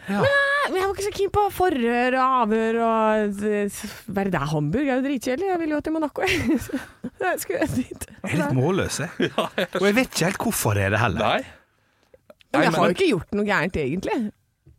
Men 0.06 0.78
jeg 0.80 0.86
var 0.86 0.94
ikke 0.94 1.04
så 1.06 1.12
keen 1.14 1.32
på 1.34 1.42
forhør 1.54 2.16
og 2.18 2.38
avhør 2.42 2.78
og 2.86 3.42
eh, 3.50 3.82
Være 4.16 4.32
der 4.34 4.46
Hamburg 4.50 4.88
er 4.88 4.98
jo 4.98 5.04
dritkjedelig. 5.04 5.50
Jeg 5.52 5.60
ville 5.62 5.76
jo 5.76 5.82
til 5.86 5.94
Monaco, 5.94 6.24
jeg. 6.26 6.58
Skulle 7.42 7.68
dit. 7.74 8.08
Jeg 8.22 8.32
er 8.32 8.40
litt 8.42 8.56
målløs, 8.56 8.98
jeg. 9.02 9.30
Og 9.80 9.86
jeg 9.86 9.96
vet 9.96 10.10
ikke 10.10 10.24
helt 10.28 10.42
hvorfor 10.42 10.78
det 10.78 10.88
er 10.88 10.96
det 10.96 11.02
heller. 11.02 11.22
Nei. 11.22 12.26
Men 12.54 12.66
jeg 12.66 12.74
har 12.76 12.90
jo 12.90 12.96
ikke 12.96 13.08
gjort 13.12 13.36
noe 13.36 13.46
gærent, 13.46 13.78
egentlig. 13.82 14.18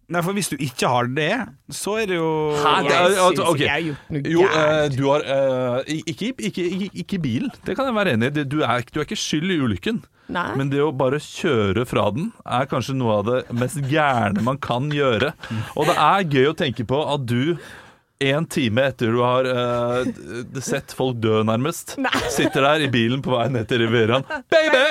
Nei, 0.07 0.21
for 0.23 0.31
hvis 0.37 0.47
du 0.47 0.55
ikke 0.63 0.87
har 0.87 1.07
det, 1.11 1.33
så 1.75 1.97
er 1.99 2.05
det 2.07 2.15
jo 2.15 2.27
Hæ? 2.55 2.75
Det 2.85 2.91
Jeg 2.93 3.03
er- 3.03 3.15
syns 3.17 3.39
okay. 3.43 3.51
ikke 3.51 3.63
jeg 3.65 3.71
har 3.71 3.81
gjort 3.87 4.11
noe 4.15 4.31
Jo, 4.31 4.43
eh, 4.47 4.89
du 4.93 5.01
har 5.09 5.25
eh, 5.33 5.95
ikke, 6.07 6.29
ikke, 6.47 6.63
ikke, 6.71 6.89
ikke 7.03 7.19
bilen, 7.25 7.51
det 7.67 7.75
kan 7.75 7.85
jeg 7.89 7.95
være 7.97 8.13
enig 8.15 8.29
i. 8.31 8.43
Du 8.47 8.61
er, 8.63 8.85
du 8.87 9.01
er 9.01 9.03
ikke 9.09 9.19
skyld 9.19 9.51
i 9.51 9.59
ulykken. 9.59 9.99
Nei. 10.29 10.45
Men 10.59 10.69
det 10.71 10.79
å 10.83 10.93
bare 10.95 11.19
kjøre 11.23 11.85
fra 11.87 12.09
den 12.15 12.31
er 12.45 12.65
kanskje 12.71 12.95
noe 12.99 13.19
av 13.19 13.25
det 13.27 13.41
mest 13.55 13.77
gærne 13.91 14.41
man 14.43 14.57
kan 14.63 14.89
gjøre. 14.91 15.33
Og 15.75 15.85
det 15.87 15.95
er 15.95 16.23
gøy 16.27 16.49
å 16.51 16.55
tenke 16.55 16.83
på 16.87 16.99
at 17.13 17.23
du 17.27 17.55
en 18.19 18.45
time 18.45 18.81
etter 18.89 19.11
du 19.13 19.21
har 19.21 19.45
uh, 19.45 20.61
sett 20.61 20.93
folk 20.97 21.19
dø, 21.21 21.43
nærmest, 21.45 21.95
Nei. 22.01 22.13
sitter 22.33 22.65
der 22.65 22.87
i 22.87 22.89
bilen 22.91 23.21
på 23.25 23.35
vei 23.35 23.47
ned 23.53 23.67
til 23.69 23.83
Rivieraen. 23.85 24.25
Baby, 24.49 24.85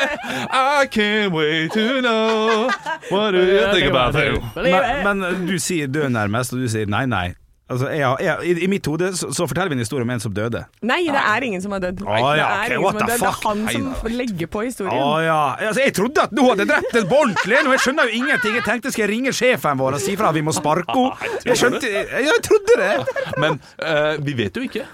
I 0.51 0.87
can't 0.91 1.35
wait 1.35 1.73
to 1.75 2.01
know 2.01 2.71
what 3.11 3.33
do 3.35 3.43
you 3.43 3.67
think 3.73 3.91
about 3.91 4.15
you? 4.15 4.39
men, 4.63 5.19
men 5.19 5.47
du 5.49 5.59
sier 5.59 5.91
dø 5.91 6.07
nærmest, 6.09 6.55
og 6.55 6.63
du 6.63 6.71
sier 6.71 6.87
nei, 6.91 7.07
nei. 7.11 7.29
Altså, 7.67 7.89
jeg, 7.91 8.17
jeg, 8.23 8.37
i, 8.47 8.53
I 8.63 8.67
mitt 8.71 8.87
hode 8.87 9.09
så, 9.19 9.33
så 9.35 9.47
forteller 9.51 9.73
vi 9.73 9.75
en 9.75 9.83
historie 9.83 10.07
om 10.07 10.11
en 10.15 10.21
som 10.23 10.35
døde. 10.35 10.61
Nei, 10.87 11.01
det 11.11 11.19
er 11.19 11.47
ingen 11.49 11.63
som 11.65 11.73
har 11.75 11.81
dødd. 11.83 12.05
Ah, 12.07 12.19
ja, 12.19 12.27
det 12.31 12.45
ok, 12.45 12.53
er 12.53 12.75
ingen 12.77 12.85
som 12.85 13.01
har 13.01 13.09
the. 13.09 13.17
Det 13.17 13.27
er 13.27 13.41
han 13.43 13.65
Nei, 13.65 13.73
som 13.75 14.13
legger 14.21 14.51
på 14.53 14.63
historien. 14.63 15.01
Ah, 15.03 15.17
ja. 15.25 15.39
Altså, 15.67 15.83
jeg 15.83 15.95
trodde 15.99 16.27
at 16.29 16.37
du 16.37 16.43
hadde 16.47 16.67
drept 16.71 17.01
en 17.01 17.09
på 17.11 17.19
ordentlig, 17.25 17.59
og 17.65 17.75
jeg 17.75 17.83
skjønner 17.83 18.07
jo 18.07 18.21
ingenting. 18.21 18.55
Jeg 18.61 18.67
tenkte 18.69 18.93
skal 18.95 19.07
jeg 19.07 19.13
ringe 19.17 19.33
sjefen 19.35 19.81
vår 19.83 19.99
og 19.99 20.05
si 20.05 20.15
fra 20.21 20.31
at 20.31 20.39
vi 20.39 20.45
må 20.47 20.55
sparke 20.55 20.95
henne. 20.95 21.41
Jeg 21.49 21.59
skjønte 21.59 21.91
Jeg, 21.91 22.07
jeg 22.29 22.45
trodde 22.47 22.79
det. 22.85 22.93
Men 23.43 23.59
uh, 23.83 24.13
vi 24.23 24.37
vet 24.45 24.61
jo 24.61 24.63
ikke. 24.69 24.87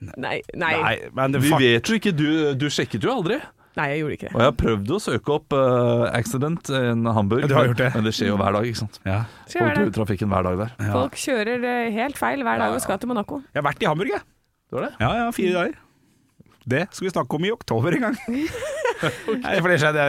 Nei, 0.00 0.36
nei, 0.56 0.74
Nei, 0.80 0.94
men 1.16 1.32
det 1.32 1.42
Vi 1.44 1.56
vet 1.56 1.88
jo 1.88 1.96
ikke. 1.96 2.12
Du, 2.16 2.28
du 2.52 2.68
sjekket 2.72 3.04
jo 3.04 3.16
aldri. 3.16 3.40
Nei, 3.80 3.86
jeg 3.94 4.02
gjorde 4.04 4.16
ikke 4.18 4.30
Og 4.34 4.38
jeg 4.44 4.48
har 4.50 4.56
prøvd 4.60 4.94
å 4.94 5.00
søke 5.02 5.34
opp 5.34 5.56
uh, 5.56 6.06
accident 6.14 6.70
in 6.76 7.04
Hamburg, 7.10 7.44
Ja, 7.44 7.50
du 7.50 7.56
har 7.58 7.68
gjort 7.72 7.80
det. 7.82 7.90
men 7.96 8.06
det 8.06 8.14
skjer 8.16 8.30
jo 8.32 8.38
hver 8.40 8.54
dag. 8.60 8.68
ikke 8.70 8.82
sant? 8.84 9.00
Ja. 9.08 9.20
Folk 9.50 9.80
gjør 9.82 9.92
trafikken 10.00 10.30
hver 10.32 10.46
dag 10.50 10.60
der. 10.64 10.74
Folk 10.94 11.18
kjører 11.20 11.64
eh, 11.74 11.90
helt 11.96 12.20
feil 12.20 12.44
hver 12.46 12.60
dag 12.62 12.76
og 12.76 12.82
skal 12.84 13.00
til 13.02 13.10
Monaco. 13.10 13.40
Jeg 13.50 13.62
har 13.62 13.66
vært 13.72 13.82
i 13.82 13.88
Hamburg, 13.90 14.12
jeg. 14.14 14.26
Du 14.70 14.78
har 14.78 14.86
det? 14.86 14.92
Ja, 15.02 15.10
ja, 15.24 15.30
fire 15.34 15.54
dager. 15.56 15.78
Det 16.64 16.86
skal 16.92 17.08
vi 17.08 17.14
snakke 17.14 17.36
om 17.36 17.44
i 17.48 17.52
oktober 17.54 17.96
en 17.96 18.10
gang. 18.10 18.18
Nei, 19.00 19.54
for 19.62 19.70
det 19.72 19.78
skjedde 19.80 20.02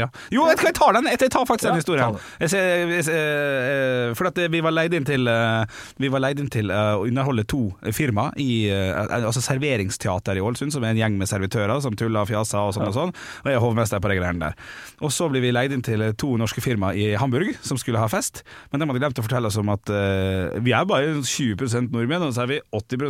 ja. 0.00 0.08
Jo, 0.34 0.46
vet 0.48 0.58
du 0.58 0.64
hva, 0.64 0.70
jeg 0.70 0.76
tar 0.76 0.96
den. 0.96 1.08
Jeg 1.12 1.30
tar 1.30 1.46
faktisk 1.46 1.68
den 1.68 1.78
historien. 1.78 2.16
Jeg 2.42 2.50
ser, 2.50 2.90
jeg 2.90 3.04
ser, 3.06 3.20
eh, 3.20 4.14
for 4.18 4.30
at 4.32 4.40
vi 4.50 4.62
var 4.64 4.74
leid 4.74 4.96
inn 4.98 5.06
til 5.06 5.30
eh, 5.30 5.82
Vi 6.02 6.10
var 6.12 6.24
leid 6.24 6.42
inn 6.42 6.50
til 6.52 6.72
eh, 6.74 6.94
å 6.98 7.06
underholde 7.06 7.44
to 7.48 7.62
firma 7.94 8.28
i 8.40 8.66
eh, 8.72 8.98
altså 8.98 9.42
serveringsteater 9.44 10.38
i 10.38 10.42
Ålesund, 10.42 10.74
som 10.74 10.84
er 10.84 10.94
en 10.94 11.02
gjeng 11.04 11.18
med 11.20 11.30
servitører 11.30 11.82
som 11.84 11.96
tuller 11.98 12.24
og 12.24 12.30
fjaser 12.32 12.60
og 12.62 12.74
sånn 12.76 12.88
og 12.88 12.96
sånn. 12.96 13.14
Og 13.44 13.50
jeg 13.50 13.58
er 13.58 13.62
hovmester 13.62 14.02
på 14.02 14.10
de 14.10 14.18
greiene 14.18 14.48
der. 14.48 14.58
Og 15.02 15.14
så 15.14 15.28
blir 15.30 15.44
vi 15.44 15.54
leid 15.54 15.76
inn 15.76 15.84
til 15.86 16.08
to 16.18 16.34
norske 16.40 16.64
firma 16.64 16.92
i 16.98 17.12
Hamburg 17.18 17.54
som 17.62 17.78
skulle 17.80 18.02
ha 18.02 18.10
fest, 18.10 18.42
men 18.72 18.82
de 18.82 18.88
hadde 18.88 19.02
glemt 19.02 19.22
å 19.22 19.26
fortelle 19.26 19.50
oss 19.50 19.58
om 19.60 19.70
at 19.72 19.90
uh, 19.92 20.58
vi 20.62 20.74
er 20.74 20.86
bare 20.88 21.20
20% 21.26 21.94
nordmenn, 21.94 22.26
og 22.26 22.34
så 22.34 22.44
er 22.44 22.52
vi 22.54 22.60
80 22.74 23.06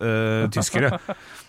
uh, 0.00 0.46
tyskere. 0.54 0.92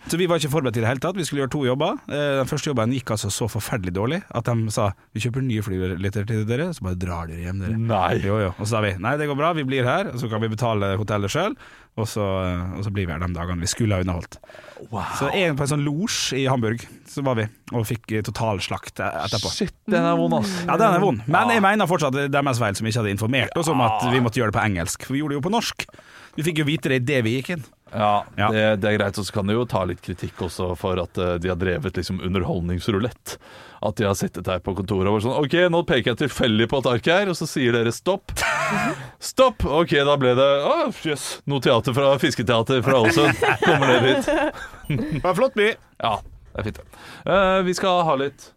Så 0.06 0.20
vi 0.22 0.28
var 0.30 0.38
ikke 0.38 0.52
forberedt 0.54 0.78
i 0.78 0.84
det 0.86 0.92
hele 0.94 1.02
tatt. 1.04 1.18
Vi 1.18 1.26
skulle 1.28 1.44
gjøre 1.44 1.54
to 1.56 1.64
jobber. 1.66 1.98
Eh, 2.08 2.36
Den 2.44 2.50
første 2.52 2.70
jobben 2.72 2.94
gikk 2.94 3.12
altså 3.16 3.32
så 3.34 3.50
forferdelig 3.50 3.96
dårlig 3.98 4.22
at 4.30 4.46
de 4.48 4.70
sa 4.74 4.92
vi 5.16 5.24
kjøper 5.26 5.44
nye 5.46 5.64
flybilletter 5.66 6.28
til 6.30 6.46
dere, 6.46 6.70
så 6.78 6.86
bare 6.86 7.00
drar 7.02 7.28
dere 7.32 7.42
hjem, 7.48 7.64
dere. 7.66 7.80
Nei. 7.90 8.20
Jo, 8.24 8.38
jo. 8.46 8.54
Og 8.60 8.64
så 8.68 8.76
sa 8.78 8.82
vi 8.86 8.94
nei, 9.02 9.16
det 9.18 9.28
går 9.32 9.40
bra, 9.42 9.52
vi 9.58 9.66
blir 9.68 9.84
her, 9.90 10.14
og 10.14 10.22
så 10.22 10.30
kan 10.32 10.44
vi 10.46 10.52
betale 10.54 10.94
hotellet 11.02 11.34
sjøl. 11.34 11.58
Og, 11.96 12.04
så- 12.12 12.76
og 12.76 12.82
så 12.84 12.92
blir 12.92 13.06
vi 13.08 13.14
her 13.14 13.22
de 13.24 13.30
dagene 13.34 13.62
vi 13.64 13.70
skulle 13.72 13.96
ha 13.96 14.04
underholdt. 14.04 14.36
Så 15.16 15.30
en 15.32 15.56
på 15.56 15.64
en 15.64 15.70
sånn 15.72 15.86
losj 15.86 16.34
i 16.36 16.46
Hamburg 16.52 16.82
Så 17.08 17.24
var 17.24 17.38
vi 17.40 17.46
og 17.72 17.86
fikk 17.88 18.12
eh, 18.12 18.22
totalslakt 18.28 19.00
etterpå. 19.00 19.48
Shit, 19.56 19.72
den 19.88 20.04
er 20.04 20.18
vond, 20.20 20.34
ass. 20.36 20.52
Ja, 20.68 20.76
den 20.76 20.98
er 20.98 21.00
vond. 21.00 21.22
Men 21.32 21.48
jeg 21.54 21.62
mener 21.64 21.88
fortsatt 21.88 22.12
det 22.18 22.26
er 22.28 22.34
deres 22.36 22.60
feil 22.60 22.76
som 22.76 22.86
ikke 22.90 23.00
hadde 23.00 23.14
informert 23.16 23.56
oss 23.56 23.70
om 23.72 23.80
at 23.86 24.04
vi 24.12 24.20
måtte 24.20 24.42
gjøre 24.42 24.52
det 24.52 24.58
på 24.60 24.66
engelsk. 24.68 25.06
For 25.08 25.16
vi 25.16 25.22
gjorde 25.24 25.38
det 25.38 25.40
jo 25.40 25.46
på 25.48 25.54
norsk. 25.56 25.86
Vi 26.36 26.44
fikk 26.44 26.60
jo 26.60 26.66
vite 26.68 26.92
det 26.92 26.98
idet 27.06 27.24
vi 27.24 27.38
gikk 27.40 27.54
inn. 27.56 27.64
Ja, 27.94 28.26
Ja. 28.38 28.48
Det, 28.52 28.64
det 28.82 28.90
er 28.90 28.98
greit. 28.98 29.18
Og 29.22 29.26
så 29.28 29.34
kan 29.36 29.48
det 29.48 29.54
jo 29.56 29.66
ta 29.70 29.84
litt 29.88 30.02
kritikk 30.04 30.42
også 30.48 30.72
for 30.80 31.00
at 31.04 31.18
eh, 31.22 31.36
de 31.40 31.52
har 31.52 31.60
drevet 31.62 31.96
liksom 32.00 32.18
underholdningsrulett. 32.26 33.36
At 33.86 33.96
de 34.00 34.08
har 34.08 34.16
sittet 34.18 34.48
her 34.50 34.60
på 34.66 34.74
kontoret 34.76 35.08
og 35.12 35.18
vært 35.20 35.26
sånn 35.28 35.38
OK, 35.38 35.56
nå 35.70 35.84
peker 35.86 36.14
jeg 36.14 36.22
tilfeldig 36.24 36.68
på 36.72 36.80
et 36.82 36.90
ark 36.96 37.10
her, 37.12 37.30
og 37.30 37.38
så 37.38 37.46
sier 37.50 37.76
dere 37.76 37.94
stopp. 37.94 38.34
Stopp! 39.32 39.62
OK, 39.66 39.94
da 40.08 40.16
ble 40.18 40.32
det 40.38 40.48
Å, 40.66 40.74
jøss. 41.06 41.28
Noe 41.50 41.62
teater 41.62 41.94
fra 41.96 42.16
Fisketeater 42.22 42.82
fra 42.86 42.98
Ålesund. 43.04 43.44
Kommer 43.62 43.94
ned 43.94 44.08
hit. 44.10 44.32
Det 44.90 45.22
var 45.22 45.32
en 45.36 45.38
flott 45.38 45.56
by. 45.60 45.70
Ja, 46.02 46.16
det 46.56 46.64
er 46.64 46.68
fint. 46.72 46.82
Eh, 47.30 47.60
vi 47.70 47.78
skal 47.78 48.02
ha 48.10 48.18
litt 48.20 48.50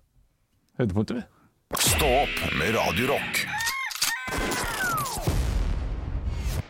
høydepunkter, 0.80 1.20
vi. 1.20 1.26
Stå 1.76 2.08
opp 2.24 2.42
med 2.56 2.72
Radio 2.78 3.12
Rock. 3.12 3.44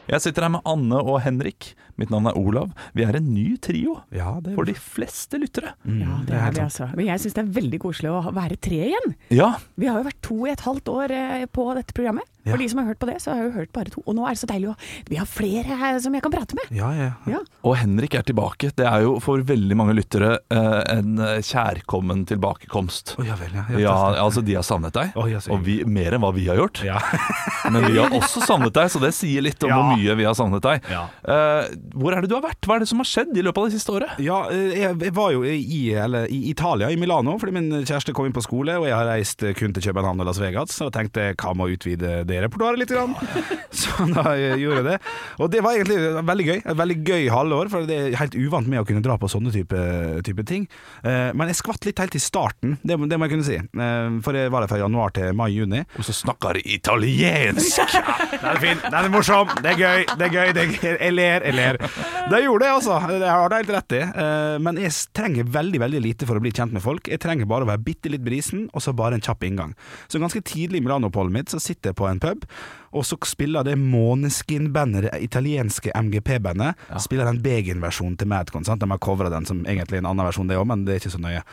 Jeg 0.08 0.24
sitter 0.24 0.46
her 0.46 0.54
med 0.56 0.64
Anne 0.66 0.98
og 1.04 1.20
Henrik. 1.22 1.74
Mitt 1.98 2.10
navn 2.14 2.28
er 2.30 2.36
Olav. 2.38 2.70
Vi 2.94 3.02
er 3.04 3.16
en 3.18 3.28
ny 3.34 3.56
trio 3.62 3.98
Ja, 4.14 4.36
det 4.44 4.54
for 4.54 4.68
de 4.68 4.74
fleste 4.78 5.40
lyttere. 5.42 5.74
Ja, 5.84 6.20
det 6.28 6.36
er 6.38 6.52
vi 6.54 6.62
altså. 6.62 6.88
Men 6.94 7.08
jeg 7.10 7.22
syns 7.24 7.34
det 7.38 7.42
er 7.44 7.52
veldig 7.58 7.80
koselig 7.82 8.12
å 8.14 8.32
være 8.34 8.56
tre 8.62 8.80
igjen. 8.92 9.14
Ja, 9.34 9.54
Vi 9.78 9.86
har 9.90 9.98
jo 10.00 10.06
vært 10.08 10.20
to 10.22 10.38
i 10.46 10.52
et 10.54 10.62
halvt 10.66 10.88
år 10.94 11.14
eh, 11.14 11.46
på 11.50 11.66
dette 11.78 11.94
programmet. 11.96 12.26
Ja. 12.46 12.54
For 12.54 12.62
de 12.62 12.68
som 12.70 12.78
har 12.80 12.86
hørt 12.88 13.00
på 13.02 13.06
det, 13.10 13.18
så 13.20 13.32
har 13.34 13.40
jeg 13.42 13.48
jo 13.50 13.56
hørt 13.58 13.72
bare 13.76 13.90
to. 13.92 14.00
Og 14.08 14.14
nå 14.16 14.22
er 14.24 14.32
det 14.32 14.40
så 14.40 14.46
deilig 14.48 14.70
å 14.70 14.74
Vi 15.10 15.18
har 15.20 15.26
flere 15.28 15.76
her 15.82 15.98
som 16.00 16.14
jeg 16.16 16.22
kan 16.24 16.32
prate 16.32 16.56
med. 16.56 16.70
Ja, 16.72 16.88
ja. 16.96 17.08
Ja. 17.28 17.40
Og 17.66 17.74
Henrik 17.76 18.14
er 18.16 18.24
tilbake. 18.24 18.70
Det 18.78 18.86
er 18.88 19.02
jo 19.04 19.18
for 19.20 19.42
veldig 19.44 19.76
mange 19.76 19.96
lyttere 19.98 20.38
eh, 20.54 20.78
en 20.94 21.18
eh, 21.20 21.42
kjærkommen 21.44 22.22
tilbakekomst. 22.30 23.16
Å 23.20 23.26
ja 23.26 23.36
vel, 23.40 23.52
ja. 23.58 23.66
Ja, 23.82 23.96
altså 24.22 24.40
De 24.46 24.54
har 24.56 24.64
savnet 24.64 24.94
deg, 24.96 25.12
Oh, 25.18 25.26
ja, 25.28 25.42
og 25.52 25.60
vi, 25.66 25.80
mer 25.84 26.14
enn 26.16 26.22
hva 26.24 26.30
vi 26.36 26.46
har 26.48 26.56
gjort. 26.62 26.80
Ja. 26.86 27.00
Men 27.74 27.84
vi 27.90 27.98
har 27.98 28.14
også 28.16 28.40
savnet 28.46 28.72
deg, 28.78 28.88
så 28.94 29.02
det 29.02 29.12
sier 29.18 29.44
litt 29.44 29.60
om 29.66 29.74
Ja. 29.74 29.76
hvor 29.82 29.98
mye 29.98 30.16
vi 30.22 30.24
har 30.28 30.36
savnet 30.38 30.64
deg. 30.64 30.86
Ja. 31.88 31.98
Hvor 31.98 32.14
er 32.14 32.22
det 32.24 32.30
du 32.30 32.36
har 32.36 32.44
vært? 32.44 32.60
Hva 32.66 32.76
er 32.76 32.84
det 32.84 32.88
som 32.90 33.00
har 33.02 33.08
skjedd 33.08 33.36
i 33.38 33.42
løpet 33.44 33.60
av 33.60 33.68
det 33.68 33.78
siste 33.78 33.94
året? 33.94 34.18
Ja, 34.22 34.38
eh, 34.52 34.76
jeg 34.78 35.12
var 35.16 35.32
jo 35.34 35.44
i, 35.46 35.80
eller, 35.96 36.28
i 36.32 36.50
Italia, 36.50 36.90
i 36.92 36.98
Milano, 37.00 37.36
fordi 37.40 37.54
min 37.56 37.70
kjæreste 37.88 38.14
kom 38.16 38.28
inn 38.28 38.36
på 38.36 38.44
skole, 38.44 38.76
og 38.80 38.88
jeg 38.88 38.96
har 38.96 39.08
reist 39.08 39.42
eh, 39.46 39.54
kun 39.56 39.74
til 39.76 39.88
København 39.88 40.20
og 40.22 40.28
Las 40.28 40.40
Vegas, 40.42 40.76
og 40.84 40.92
tenkte 40.96 41.30
hva 41.34 41.54
med 41.56 41.68
å 41.68 41.76
utvide 41.76 42.22
det 42.28 42.40
repertoaret 42.44 42.82
litt? 42.82 42.92
Grann? 42.92 43.14
Så 43.80 44.08
da 44.12 44.32
eh, 44.34 44.56
gjorde 44.60 44.82
jeg 44.82 44.88
det. 44.88 44.98
Og 45.38 45.52
det 45.52 45.62
var 45.64 45.78
egentlig 45.78 46.24
veldig 46.28 46.48
gøy. 46.48 46.58
Et 46.58 46.80
veldig 46.82 46.98
gøy 47.08 47.28
halvår, 47.32 47.72
for 47.72 47.88
det 47.88 47.98
er 47.98 48.18
helt 48.20 48.38
uvant 48.38 48.68
med 48.70 48.82
å 48.82 48.86
kunne 48.88 49.04
dra 49.04 49.18
på 49.20 49.30
sånne 49.30 49.52
type, 49.54 49.82
type 50.26 50.44
ting. 50.48 50.66
Men 51.04 51.50
jeg 51.50 51.58
skvatt 51.58 51.86
litt 51.86 52.00
helt 52.00 52.16
i 52.16 52.22
starten, 52.22 52.76
det, 52.82 52.96
det 53.10 53.18
må 53.18 53.28
jeg 53.28 53.34
kunne 53.34 53.46
si. 53.46 53.58
For 54.24 54.36
jeg 54.36 54.52
var 54.52 54.64
der 54.64 54.70
fra 54.70 54.80
januar 54.80 55.12
til 55.16 55.36
mai-juni. 55.36 55.82
Og 55.98 56.06
så 56.06 56.14
snakker 56.16 56.58
de 56.58 56.64
italiensk! 56.78 57.96
Den 58.38 58.48
er 58.52 58.60
fin, 58.62 58.78
den 58.84 58.94
er 58.94 59.10
morsom, 59.10 59.50
det 59.64 59.72
er 59.72 59.78
gøy, 59.80 60.04
det 60.18 60.26
er 60.28 60.32
gøy, 60.32 60.50
det 60.54 60.62
er 60.62 60.70
gøy. 60.70 60.92
jeg 61.00 61.14
ler, 61.14 61.44
jeg 61.48 61.56
ler. 61.56 61.77
Det 62.32 62.42
gjorde 62.42 62.66
jeg, 62.66 62.74
altså. 62.76 62.96
Det 63.08 63.28
har 63.30 63.48
du 63.48 63.54
helt 63.56 63.70
rett 63.72 63.94
i. 63.96 64.00
Eh, 64.04 64.56
Men 64.64 64.80
jeg 64.82 64.92
trenger 65.16 65.48
veldig 65.54 65.80
veldig 65.80 66.00
lite 66.04 66.28
for 66.28 66.36
å 66.36 66.42
bli 66.44 66.52
kjent 66.52 66.74
med 66.76 66.84
folk. 66.84 67.08
Jeg 67.08 67.22
trenger 67.22 67.48
bare 67.48 67.64
å 67.64 67.70
være 67.70 67.84
bitte 67.86 68.12
litt 68.12 68.24
brisen, 68.26 68.66
og 68.74 68.84
så 68.84 68.92
bare 68.96 69.16
en 69.16 69.24
kjapp 69.24 69.46
inngang. 69.48 69.72
Så 70.10 70.20
ganske 70.20 70.42
tidlig 70.44 70.82
i 70.82 70.84
Milano-oppholdet 70.84 71.32
mitt 71.38 71.54
så 71.54 71.60
sitter 71.62 71.92
jeg 71.92 71.98
på 72.00 72.08
en 72.10 72.20
pub, 72.22 72.44
og 72.92 73.04
så 73.08 73.16
spiller 73.28 73.64
det 73.68 73.78
Måneskin-bandet, 73.80 75.08
det 75.08 75.22
italienske 75.24 75.92
MGP-bandet, 75.94 76.76
spiller 77.00 77.28
den 77.28 77.42
Begin-versjonen 77.44 78.18
til 78.20 78.30
Madcon. 78.32 78.64
Sant? 78.68 78.82
De 78.84 78.90
har 78.90 79.00
covra 79.04 79.32
den 79.32 79.48
som 79.48 79.64
egentlig 79.64 79.98
er 79.98 80.04
en 80.04 80.12
annen 80.12 80.28
versjon, 80.28 80.48
det 80.50 80.58
òg, 80.60 80.68
men 80.68 80.84
det 80.84 80.96
er 80.96 81.02
ikke 81.04 81.16
så 81.16 81.22
nøye. 81.22 81.44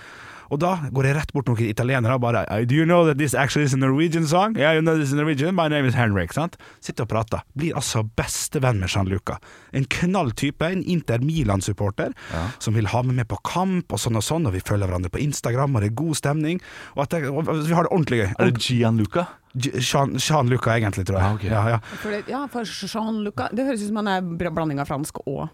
Og 0.54 0.60
da 0.62 0.75
går 0.94 1.08
jeg 1.10 1.16
rett 1.18 1.34
bort 1.34 1.48
noen 1.50 1.64
italienere 1.66 2.16
og 2.18 2.22
bare 2.22 2.44
Do 2.66 2.75
you 2.75 2.86
know 2.86 3.06
that 3.08 3.18
this 3.18 3.34
actually 3.34 3.66
is 3.66 3.74
a 3.74 3.78
Norwegian 3.78 4.28
song? 4.28 4.56
Yeah, 4.58 4.74
you 4.75 4.82
know 4.82 4.98
this 4.98 5.10
is 5.10 5.16
Norwegian. 5.18 5.56
My 5.56 5.68
name 5.68 5.86
is 5.90 5.96
Henrik. 5.98 6.34
Sant? 6.34 6.58
Sitter 6.82 7.06
og 7.08 7.10
prater. 7.14 7.42
Blir 7.58 7.75
altså 7.80 8.04
bestevenn 8.18 8.80
med 8.84 8.90
Jean-Luca. 8.94 9.40
En 9.74 9.86
knalltype, 9.86 10.62
en 10.72 10.84
Inter 10.84 11.20
Milan-supporter, 11.25 12.14
som 12.60 12.74
vil 12.78 12.88
ha 12.92 13.02
meg 13.04 13.16
med 13.24 13.28
på 13.32 13.40
kamp 13.48 13.92
og 13.96 14.00
sånn 14.02 14.20
og 14.20 14.24
sånn, 14.25 14.46
og 14.50 14.54
vi 14.56 14.62
følger 14.66 14.88
hverandre 14.90 15.12
på 15.14 15.22
Instagram, 15.24 15.75
og 15.75 15.82
det 15.86 15.92
er 15.92 15.98
god 16.04 16.16
stemning. 16.22 16.62
Og, 16.96 17.04
at 17.06 17.16
det, 17.16 17.24
og 17.32 17.50
vi 17.66 17.74
har 17.75 17.88
det 17.88 17.92
ordentlig 17.96 18.22
gøy. 18.24 18.30
Er 18.38 18.52
det 18.52 18.62
Gianluca? 18.70 19.25
Jean- 19.56 19.80
Jean- 19.80 20.18
Jean-Luca, 20.20 20.74
egentlig, 20.78 21.06
tror 21.08 21.20
jeg. 21.20 21.25
Ah, 21.25 21.36
okay. 21.38 21.50
ja, 21.50 21.62
ja. 21.75 21.80
For 22.02 22.12
det, 22.12 22.24
ja, 22.28 22.42
for 22.52 22.68
Jean-Luca 22.68 23.48
Det 23.56 23.64
høres 23.66 23.84
ut 23.86 23.88
som 23.94 24.02
han 24.04 24.10
er 24.18 24.50
blanding 24.52 24.82
av 24.84 24.90
fransk 24.90 25.22
og 25.25 25.46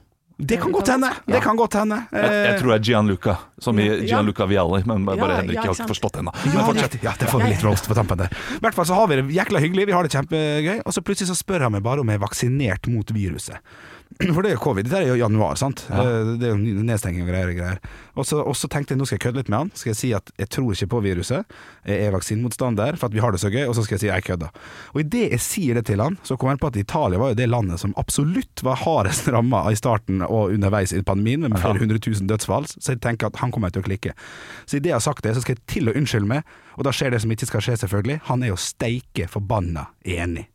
Det 0.42 0.58
kan 0.62 0.72
godt 0.74 0.90
hende. 0.90 1.10
Det 1.28 1.42
kan 1.44 1.56
godt 1.60 1.76
hende. 1.78 1.98
Jeg, 2.12 2.32
jeg 2.48 2.60
tror 2.60 2.72
det 2.74 2.78
er 2.80 2.86
Gianluca, 2.88 3.36
som 3.62 3.80
i 3.80 3.86
Ja. 3.86 3.98
Gianluca 4.10 4.48
Vialli, 4.50 4.82
men 4.90 5.06
bare 5.06 5.18
Ja, 5.20 5.36
Henrik 5.38 5.56
ja, 5.56 5.62
jeg 5.62 5.70
har 5.70 5.76
ikke 5.76 5.84
ikke 5.86 5.94
forstått 5.94 6.18
ennå. 6.22 6.34
Men 6.46 6.66
fortsett. 6.66 6.98
ja, 7.04 7.14
det 7.20 7.30
får 7.30 7.44
vi 7.44 7.52
litt 7.54 7.64
roast 7.68 7.88
på 7.88 7.98
tampen 7.98 8.18
der. 8.24 8.34
I 8.58 8.60
hvert 8.66 8.74
fall 8.78 8.88
så 8.90 8.98
har 8.98 9.08
vi 9.12 9.20
det 9.22 9.28
jækla 9.38 9.62
hyggelig, 9.62 9.88
vi 9.92 9.96
har 9.96 10.04
det 10.08 10.12
kjempegøy, 10.16 10.82
og 10.86 10.94
så 10.96 11.04
plutselig 11.06 11.30
så 11.30 11.38
spør 11.38 11.68
han 11.68 11.76
meg 11.78 11.84
bare 11.86 12.02
om 12.02 12.10
jeg 12.10 12.18
er 12.20 12.26
vaksinert 12.26 12.88
mot 12.90 13.14
viruset. 13.14 13.62
For 14.36 14.44
det 14.44 14.52
er 14.52 14.56
jo 14.56 14.62
covid, 14.62 14.90
det 14.92 14.98
er 14.98 15.08
jo 15.10 15.20
januar, 15.20 15.56
sant? 15.60 15.86
Ja. 15.90 16.04
Det 16.38 16.50
er 16.50 16.56
jo 16.56 16.84
nedstenging 16.84 17.24
og 17.26 17.32
greier. 17.32 17.52
og 17.52 17.60
greier. 17.60 17.80
Og 18.20 18.28
så, 18.28 18.68
tenkte 18.72 18.94
jeg 18.94 19.00
nå 19.00 19.08
skal 19.08 19.18
jeg 19.18 19.24
kødde 19.26 19.42
litt 19.42 19.52
med 19.52 19.58
han. 19.58 19.72
Skal 19.78 19.92
jeg 19.94 20.00
si 20.00 20.12
at 20.16 20.32
jeg 20.40 20.52
tror 20.52 20.76
ikke 20.76 20.90
på 20.92 21.02
viruset, 21.06 21.56
jeg 21.88 22.08
er 22.08 22.14
vaksinemotstander 22.16 23.00
for 23.00 23.10
at 23.10 23.16
vi 23.16 23.24
har 23.24 23.34
det 23.34 23.42
så 23.44 23.52
gøy, 23.54 23.64
og 23.70 23.76
så 23.78 23.86
skal 23.86 23.98
jeg 23.98 24.04
si 24.04 24.10
jeg 24.12 24.28
kødder. 24.28 24.52
Og 24.94 25.02
idet 25.04 25.24
jeg 25.38 25.44
sier 25.46 25.80
det 25.80 25.86
til 25.90 26.04
han, 26.04 26.20
så 26.28 26.38
kommer 26.38 26.58
jeg 26.58 26.64
på 26.64 26.72
at 26.74 26.82
Italia 26.84 27.22
var 27.22 27.34
jo 27.34 27.40
det 27.40 27.50
landet 27.50 27.82
som 27.82 27.96
absolutt 28.02 28.66
var 28.68 28.82
hardest 28.84 29.32
ramma 29.32 29.64
i 29.72 29.80
starten 29.80 30.26
og 30.28 30.54
underveis 30.56 30.94
i 30.96 31.02
pandemien, 31.08 31.48
med 31.48 31.60
flere 31.62 31.82
hundre 31.82 32.00
tusen 32.04 32.30
dødsfall, 32.30 32.68
så 32.70 32.94
jeg 32.94 33.02
tenker 33.04 33.32
at 33.32 33.40
han 33.42 33.54
kommer 33.54 33.72
til 33.74 33.84
å 33.84 33.88
klikke. 33.88 34.14
Så 34.66 34.78
idet 34.78 34.92
jeg 34.92 35.00
har 35.00 35.08
sagt 35.08 35.24
det, 35.26 35.36
så 35.36 35.44
skal 35.46 35.58
jeg 35.58 35.66
til 35.72 35.92
å 35.92 35.96
unnskylde 35.98 36.30
meg, 36.36 36.56
og 36.78 36.86
da 36.88 36.94
skjer 36.96 37.16
det 37.16 37.24
som 37.24 37.32
ikke 37.34 37.50
skal 37.50 37.66
skje, 37.66 37.80
selvfølgelig. 37.86 38.22
Han 38.28 38.44
er 38.44 38.54
jo 38.54 38.60
steike 38.60 39.28
forbanna 39.32 39.88
enig. 40.04 40.51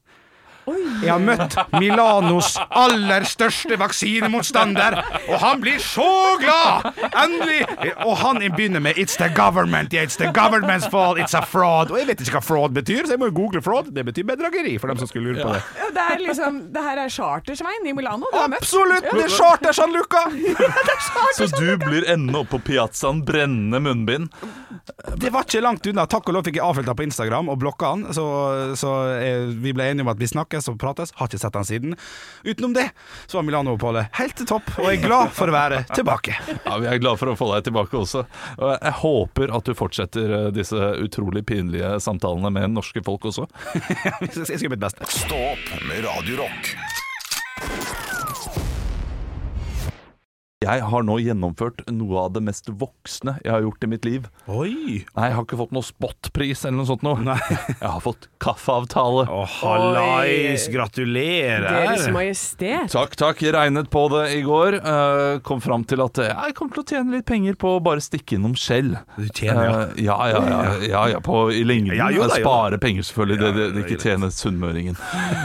Jeg 1.03 1.13
har 1.13 1.23
møtt 1.23 1.57
Milanos 1.81 2.55
aller 2.71 3.25
største 3.29 3.77
vaksinemotstander, 3.81 4.99
og 5.29 5.37
han 5.43 5.61
blir 5.63 5.79
så 5.83 6.07
glad! 6.41 6.91
Endelig! 7.13 7.61
Og 8.07 8.17
han 8.23 8.41
begynner 8.57 8.81
med 8.81 8.97
'It's 8.97 9.17
the 9.21 9.29
government, 9.35 9.93
yeah, 9.95 10.05
it's 10.07 10.17
the 10.17 10.31
government's 10.33 10.89
fault, 10.91 11.19
it's 11.19 11.37
a 11.37 11.43
fraud'. 11.45 11.91
Og 11.93 11.99
jeg 11.99 12.07
vet 12.09 12.21
ikke 12.21 12.39
hva 12.39 12.45
fraud 12.45 12.75
betyr, 12.77 13.07
så 13.07 13.17
jeg 13.17 13.19
må 13.23 13.31
jo 13.31 13.37
google 13.37 13.63
fraud. 13.63 13.93
Det 13.95 14.05
betyr 14.05 14.25
bedrageri, 14.29 14.79
for 14.79 14.89
dem 14.89 14.99
som 14.99 15.09
skulle 15.09 15.33
lure 15.33 15.43
på 15.45 15.53
det. 15.55 15.63
ja, 15.79 15.91
Det 15.97 16.05
er 16.13 16.19
liksom 16.29 16.61
Det 16.73 16.83
her 16.83 16.99
er 17.05 17.09
Chartersvein 17.09 17.87
i 17.87 17.93
Milano 17.93 18.27
du 18.33 18.39
har 18.39 18.49
møtt. 18.49 18.63
Absolutt! 18.63 19.07
Det 19.13 19.25
er 19.25 19.29
charter, 19.37 19.73
San 19.73 19.93
Luca! 19.93 20.25
Så 21.37 21.47
du 21.59 21.77
blir 21.77 22.05
ende 22.13 22.39
opp 22.39 22.51
på 22.51 22.59
piazzaen, 22.59 23.23
brennende 23.27 23.81
munnbind. 23.81 24.29
Det 25.17 25.31
var 25.33 25.45
ikke 25.47 25.61
langt 25.65 25.87
unna. 25.87 26.07
Takk 26.07 26.29
og 26.29 26.35
lov 26.37 26.45
fikk 26.47 26.59
jeg 26.61 26.65
avfilta 26.67 26.95
på 26.97 27.05
Instagram 27.07 27.49
og 27.53 27.59
blokka 27.63 27.93
han, 27.95 28.05
så, 28.17 28.27
så 28.79 28.93
jeg, 29.21 29.47
vi 29.63 29.73
ble 29.77 29.91
enige 29.91 30.07
om 30.07 30.13
at 30.13 30.21
vi 30.21 30.29
snakkes 30.31 30.69
og 30.73 30.79
prates. 30.87 31.13
Har 31.19 31.31
ikke 31.31 31.43
sett 31.43 31.59
han 31.59 31.67
siden. 31.69 31.97
Utenom 32.47 32.77
det 32.77 32.89
så 33.27 33.41
var 33.41 33.47
Milano-oppholdet 33.51 34.09
helt 34.21 34.37
til 34.39 34.49
topp, 34.49 34.71
og 34.79 34.89
jeg 34.89 35.01
er 35.01 35.07
glad 35.09 35.35
for 35.37 35.51
å 35.51 35.57
være 35.57 35.83
tilbake. 35.93 36.37
Ja, 36.65 36.79
Vi 36.83 36.91
er 36.91 37.03
glad 37.03 37.21
for 37.21 37.33
å 37.33 37.37
få 37.39 37.51
deg 37.55 37.67
tilbake 37.69 37.99
også. 38.01 38.25
Og 38.61 38.73
jeg 38.77 38.97
håper 39.03 39.55
at 39.59 39.69
du 39.69 39.75
fortsetter 39.77 40.37
eh, 40.41 40.49
disse 40.55 40.93
utrolig 41.03 41.45
pinlige 41.49 41.97
samtalene 42.03 42.53
med 42.55 42.77
norske 42.77 43.03
folk 43.07 43.29
også. 43.33 43.49
Jeg 44.27 44.33
skal 44.33 44.57
gjøre 44.57 44.75
mitt 44.77 44.85
beste. 44.87 45.09
Stopp 45.11 45.73
med 45.89 46.05
Radio 46.07 46.37
Jeg 50.67 50.83
har 50.91 51.05
nå 51.07 51.17
gjennomført 51.23 51.85
noe 51.95 52.25
av 52.27 52.33
det 52.35 52.43
mest 52.43 52.69
voksne 52.69 53.37
jeg 53.45 53.53
har 53.53 53.63
gjort 53.63 53.85
i 53.87 53.91
mitt 53.91 54.07
liv. 54.09 54.27
Oi! 54.51 55.05
Nei, 55.15 55.29
jeg 55.29 55.37
har 55.37 55.45
ikke 55.45 55.59
fått 55.61 55.75
noe 55.77 55.87
spotpris 55.87 56.65
eller 56.67 56.81
noe 56.81 56.89
sånt 56.89 57.05
noe. 57.07 57.21
Nei. 57.27 57.39
Jeg 57.77 57.91
har 57.93 58.01
fått 58.03 58.27
kaffeavtale. 58.43 59.27
Å, 59.31 59.43
hallais! 59.61 60.27
Deres 60.27 60.67
Gratulerer! 60.73 62.07
Majestet. 62.15 62.91
Takk, 62.93 63.15
takk. 63.19 63.43
Jeg 63.45 63.55
regnet 63.55 63.91
på 63.93 64.07
det 64.13 64.25
i 64.37 64.41
går. 64.47 64.79
Uh, 64.83 65.39
kom 65.47 65.61
fram 65.63 65.85
til 65.89 66.03
at 66.05 66.19
eh, 66.23 66.33
jeg 66.33 66.57
kommer 66.57 66.77
til 66.77 66.83
å 66.83 66.87
tjene 66.89 67.17
litt 67.17 67.27
penger 67.29 67.57
på 67.61 67.77
å 67.77 67.83
bare 67.85 68.03
stikke 68.05 68.39
innom 68.39 68.57
Shell. 68.59 68.95
Du 69.17 69.27
tjener, 69.29 69.67
ja. 69.69 69.77
Eh, 69.77 70.05
ja, 70.07 70.17
ja, 70.33 70.43
ja, 70.51 70.61
ja, 70.87 71.05
ja 71.15 71.23
på, 71.25 71.47
I 71.55 71.63
lengden. 71.67 71.95
Ja, 71.99 72.09
jo 72.15 72.25
da, 72.25 72.39
jo 72.39 72.47
spare 72.47 72.81
penger, 72.83 73.07
selvfølgelig. 73.09 73.39
Det, 73.43 73.53
det, 73.57 73.69
det 73.77 73.85
ikke 73.87 74.03
tjene 74.03 74.31
sunnmøringen. 74.35 74.99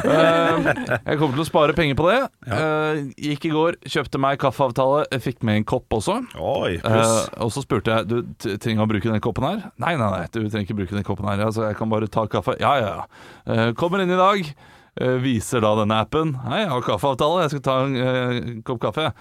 Uh, 0.05 0.71
jeg 1.05 1.19
kommer 1.19 1.35
til 1.35 1.45
å 1.45 1.49
spare 1.49 1.77
penger 1.77 1.99
på 1.99 2.07
det. 2.09 2.19
Eh, 2.51 3.01
gikk 3.31 3.47
i 3.49 3.53
går, 3.53 3.77
kjøpte 3.91 4.21
meg 4.21 4.39
kaffeavtale, 4.41 5.05
jeg 5.11 5.21
fikk 5.21 5.43
med 5.43 5.57
en 5.61 5.65
kopp 5.67 5.89
også. 5.97 6.17
Oi, 6.39 6.75
Eh, 6.77 7.25
og 7.43 7.51
så 7.51 7.61
spurte 7.65 7.91
jeg 7.91 8.07
Du 8.07 8.21
trenger 8.57 8.85
å 8.85 8.89
bruke 8.89 9.11
den 9.11 9.21
koppen 9.23 9.43
her. 9.47 9.71
Nei, 9.77 9.95
nei, 9.99 10.09
nei, 10.11 10.25
du 10.31 10.39
trenger 10.49 10.65
ikke 10.65 10.77
bruke 10.81 10.95
den 10.97 11.03
koppen 11.07 11.27
her. 11.29 11.43
Altså, 11.45 11.67
jeg 11.67 11.77
kan 11.77 11.89
bare 11.91 12.07
ta 12.07 12.25
kaffe. 12.31 12.55
Ja, 12.59 12.73
ja, 12.79 12.91
ja. 13.01 13.05
Eh, 13.53 13.71
kommer 13.73 14.01
inn 14.01 14.11
i 14.11 14.19
dag. 14.19 14.53
eh, 14.99 15.17
viser 15.23 15.61
da 15.63 15.75
denne 15.79 16.01
appen. 16.03 16.33
Hei, 16.43 16.61
jeg 16.65 16.69
har 16.69 16.81
kaffeavtale. 16.81 17.43
Jeg 17.45 17.51
skal 17.53 17.61
ta 17.67 17.75
en 17.85 17.95
eh, 17.95 18.61
kopp 18.67 18.79
kaffe. 18.83 19.13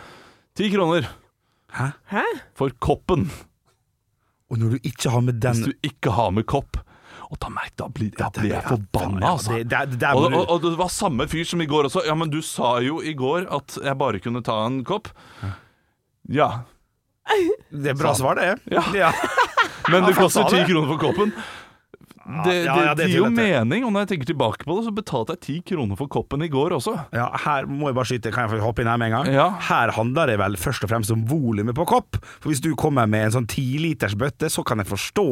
Ti 0.59 0.71
kroner 0.73 1.07
Hæ? 1.71 2.25
for 2.59 2.71
koppen 2.83 3.29
Og 4.51 4.59
når 4.59 4.71
du 4.75 4.79
ikke 4.91 5.11
har 5.15 5.21
med 5.23 5.39
den 5.41 5.55
hvis 5.55 5.69
du 5.71 5.87
ikke 5.87 6.11
har 6.17 6.33
med 6.35 6.47
kopp. 6.51 6.81
Og 7.31 7.39
da, 7.39 7.47
merk, 7.55 7.71
da, 7.79 7.87
blir, 7.87 8.11
da 8.19 8.27
blir 8.35 8.51
jeg 8.57 8.65
forbanna, 8.67 9.29
altså. 9.37 9.53
det- 9.61 9.69
det- 9.71 10.01
det 10.01 10.09
Og, 10.19 10.33
og, 10.35 10.51
og 10.51 10.63
det 10.63 10.73
var 10.81 10.89
samme 10.91 11.29
fyr 11.31 11.45
som 11.47 11.61
i 11.63 11.67
går 11.71 11.85
også. 11.87 12.03
Ja, 12.05 12.15
men 12.19 12.29
du 12.29 12.41
sa 12.43 12.81
jo 12.83 12.99
i 13.01 13.13
går 13.15 13.47
at 13.55 13.79
jeg 13.85 13.95
bare 13.97 14.19
kunne 14.19 14.43
ta 14.43 14.57
en 14.67 14.83
kopp. 14.83 15.07
Ja, 16.31 16.51
Det 17.71 17.93
er 17.93 17.99
bra 17.99 18.15
svar, 18.15 18.39
det. 18.39 18.57
Ja. 18.71 18.83
ja. 18.95 19.11
men 19.91 20.07
det 20.09 20.17
koster 20.19 20.49
ti 20.51 20.63
kroner 20.67 20.95
for 20.95 21.03
koppen. 21.11 21.35
Det, 22.45 22.53
ja, 22.63 22.75
det, 22.77 22.83
ja, 22.85 22.91
det 22.95 23.07
gir 23.11 23.25
jo 23.25 23.29
mening, 23.33 23.85
og 23.87 23.91
når 23.95 24.05
jeg 24.05 24.11
tenker 24.13 24.29
tilbake 24.29 24.67
på 24.67 24.77
det, 24.77 24.85
så 24.87 24.93
betalte 24.95 25.35
jeg 25.35 25.43
ti 25.43 25.55
kroner 25.73 25.99
for 25.99 26.11
koppen 26.13 26.45
i 26.47 26.51
går 26.53 26.77
også. 26.77 26.93
Ja, 27.17 27.27
her 27.43 27.67
må 27.67 27.89
jeg 27.91 27.97
bare 27.99 28.11
skyte, 28.11 28.33
kan 28.35 28.47
jeg 28.47 28.63
hoppe 28.63 28.85
inn 28.85 28.91
her 28.91 29.01
med 29.01 29.11
en 29.11 29.17
gang? 29.17 29.31
Ja. 29.35 29.47
Her 29.71 29.91
handler 29.97 30.31
det 30.31 30.37
vel 30.39 30.59
først 30.61 30.87
og 30.87 30.93
fremst 30.93 31.11
om 31.15 31.25
volumet 31.31 31.75
på 31.79 31.89
kopp. 31.91 32.21
For 32.39 32.53
hvis 32.53 32.63
du 32.63 32.71
kommer 32.79 33.11
med 33.11 33.27
en 33.29 33.37
sånn 33.41 33.51
tiliters 33.51 34.15
bøtte, 34.21 34.51
så 34.53 34.63
kan 34.67 34.83
jeg 34.83 34.91
forstå 34.93 35.27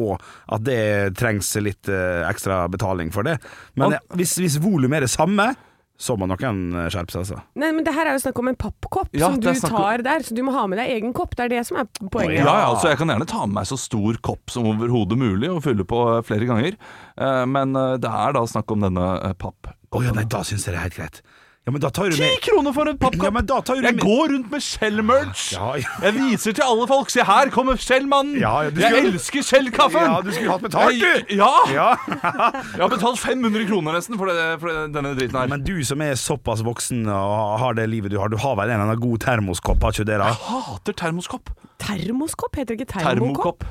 at 0.57 0.65
det 0.67 0.81
trengs 1.19 1.53
litt 1.63 1.91
eh, 1.93 2.25
ekstra 2.27 2.65
betaling 2.71 3.13
for 3.15 3.27
det. 3.27 3.37
Men 3.79 3.95
hvis, 4.19 4.35
hvis 4.41 4.59
volumet 4.63 4.99
er 4.99 5.07
det 5.07 5.13
samme, 5.13 5.53
så 5.99 6.15
må 6.15 6.29
noen 6.31 6.59
eh, 6.79 6.85
skjerpe 6.93 7.11
seg, 7.11 7.25
altså. 7.25 7.39
Nei, 7.59 7.73
men 7.75 7.83
det 7.83 7.91
her 7.95 8.07
er 8.07 8.15
jo 8.15 8.21
snakk 8.23 8.37
om 8.39 8.49
en 8.51 8.57
pappkopp 8.59 9.09
Ja, 9.19 9.27
som 9.27 9.41
du 9.43 9.49
snakk 9.51 9.73
tar 9.75 10.03
der, 10.05 10.23
så 10.23 10.37
du 10.37 10.41
må 10.47 10.53
ha 10.55 10.63
med 10.71 10.79
deg 10.79 10.93
egen 10.95 11.11
kopp. 11.17 11.35
Det 11.35 11.49
er 11.49 11.51
det 11.57 11.63
som 11.67 11.81
er 11.81 11.89
poenget. 12.05 12.39
Ja, 12.39 12.53
ja, 12.61 12.69
altså 12.71 12.93
Jeg 12.93 13.01
kan 13.01 13.11
gjerne 13.11 13.27
ta 13.27 13.41
med 13.45 13.57
meg 13.59 13.67
så 13.67 13.77
stor 13.79 14.19
kopp 14.23 14.53
som 14.53 14.69
overhodet 14.71 15.19
mulig 15.19 15.51
og 15.51 15.59
fylle 15.67 15.83
på 15.87 15.99
eh, 16.13 16.21
flere 16.23 16.47
ganger. 16.47 16.79
Eh, 17.19 17.43
Men 17.51 17.75
det 17.75 18.07
er 18.09 18.37
da 18.37 18.45
snakk 18.47 18.71
om 18.71 18.87
denne 18.87 19.09
pappkoppen. 19.35 19.75
Å 19.89 20.03
ja, 20.05 20.11
nei, 20.15 20.23
da 20.29 20.43
syns 20.45 20.67
jeg 20.67 20.75
det 20.75 20.79
er 20.79 20.87
helt 20.87 20.99
greit. 21.01 21.21
Ja, 21.69 21.73
men 21.75 21.81
da 21.83 21.89
tar 21.93 22.09
du 22.09 22.15
Ti 22.17 22.23
med 22.25 22.39
kroner 22.41 22.73
for 22.73 22.89
en 22.89 22.97
pappkopp! 22.97 23.25
Ja, 23.27 23.29
men 23.35 23.45
da 23.45 23.59
tar 23.61 23.75
du 23.77 23.83
jeg 23.85 23.93
med- 23.99 24.01
går 24.01 24.31
rundt 24.31 24.47
med 24.55 24.61
Shell-merch! 24.65 25.41
Ja, 25.53 25.67
ja. 25.77 25.91
Jeg 26.01 26.13
viser 26.15 26.55
til 26.57 26.63
alle 26.65 26.87
folk. 26.89 27.11
Se, 27.13 27.21
her 27.27 27.51
kommer 27.53 27.77
Shell-mannen! 27.77 28.39
Ja, 28.41 28.53
ja, 28.65 28.71
jeg 28.73 28.89
skulle- 28.89 29.11
elsker 29.13 29.45
Shell-kaffen! 29.45 30.07
Ja, 30.09 30.15
du 30.25 30.31
skulle 30.33 30.49
hatt 30.55 30.63
betalt, 30.65 30.97
Jeg- 30.97 31.27
du! 31.29 31.35
Ja! 31.37 31.51
Ja. 31.75 31.89
Jeg 32.73 32.81
har 32.81 32.89
betalt 32.95 33.19
500 33.21 33.67
kroner 33.69 33.93
nesten 33.99 34.17
for, 34.17 34.25
det, 34.33 34.47
for 34.63 34.73
denne 34.89 35.13
driten 35.19 35.37
her. 35.37 35.47
Men 35.53 35.61
du 35.67 35.83
som 35.85 36.01
er 36.01 36.17
såpass 36.17 36.63
voksen 36.65 37.05
og 37.05 37.59
har 37.61 37.77
det 37.77 37.85
livet 37.93 38.09
du 38.09 38.17
har, 38.17 38.33
du 38.33 38.37
har 38.41 38.55
vel 38.57 38.71
en 38.73 38.79
eller 38.79 38.89
annen 38.89 39.03
god 39.05 39.19
termoskopp, 39.27 39.85
har 39.85 39.93
ikke 39.93 40.07
du 40.09 40.11
det? 40.15 40.17
da? 40.23 40.31
Jeg 40.33 40.41
hater 40.49 40.97
termoskopp. 41.05 41.53
Termoskopp 41.77 42.55
heter 42.57 42.73
det 42.73 42.81
ikke 42.81 42.93
termokopp? 42.97 43.61
Termokopp. 43.61 43.63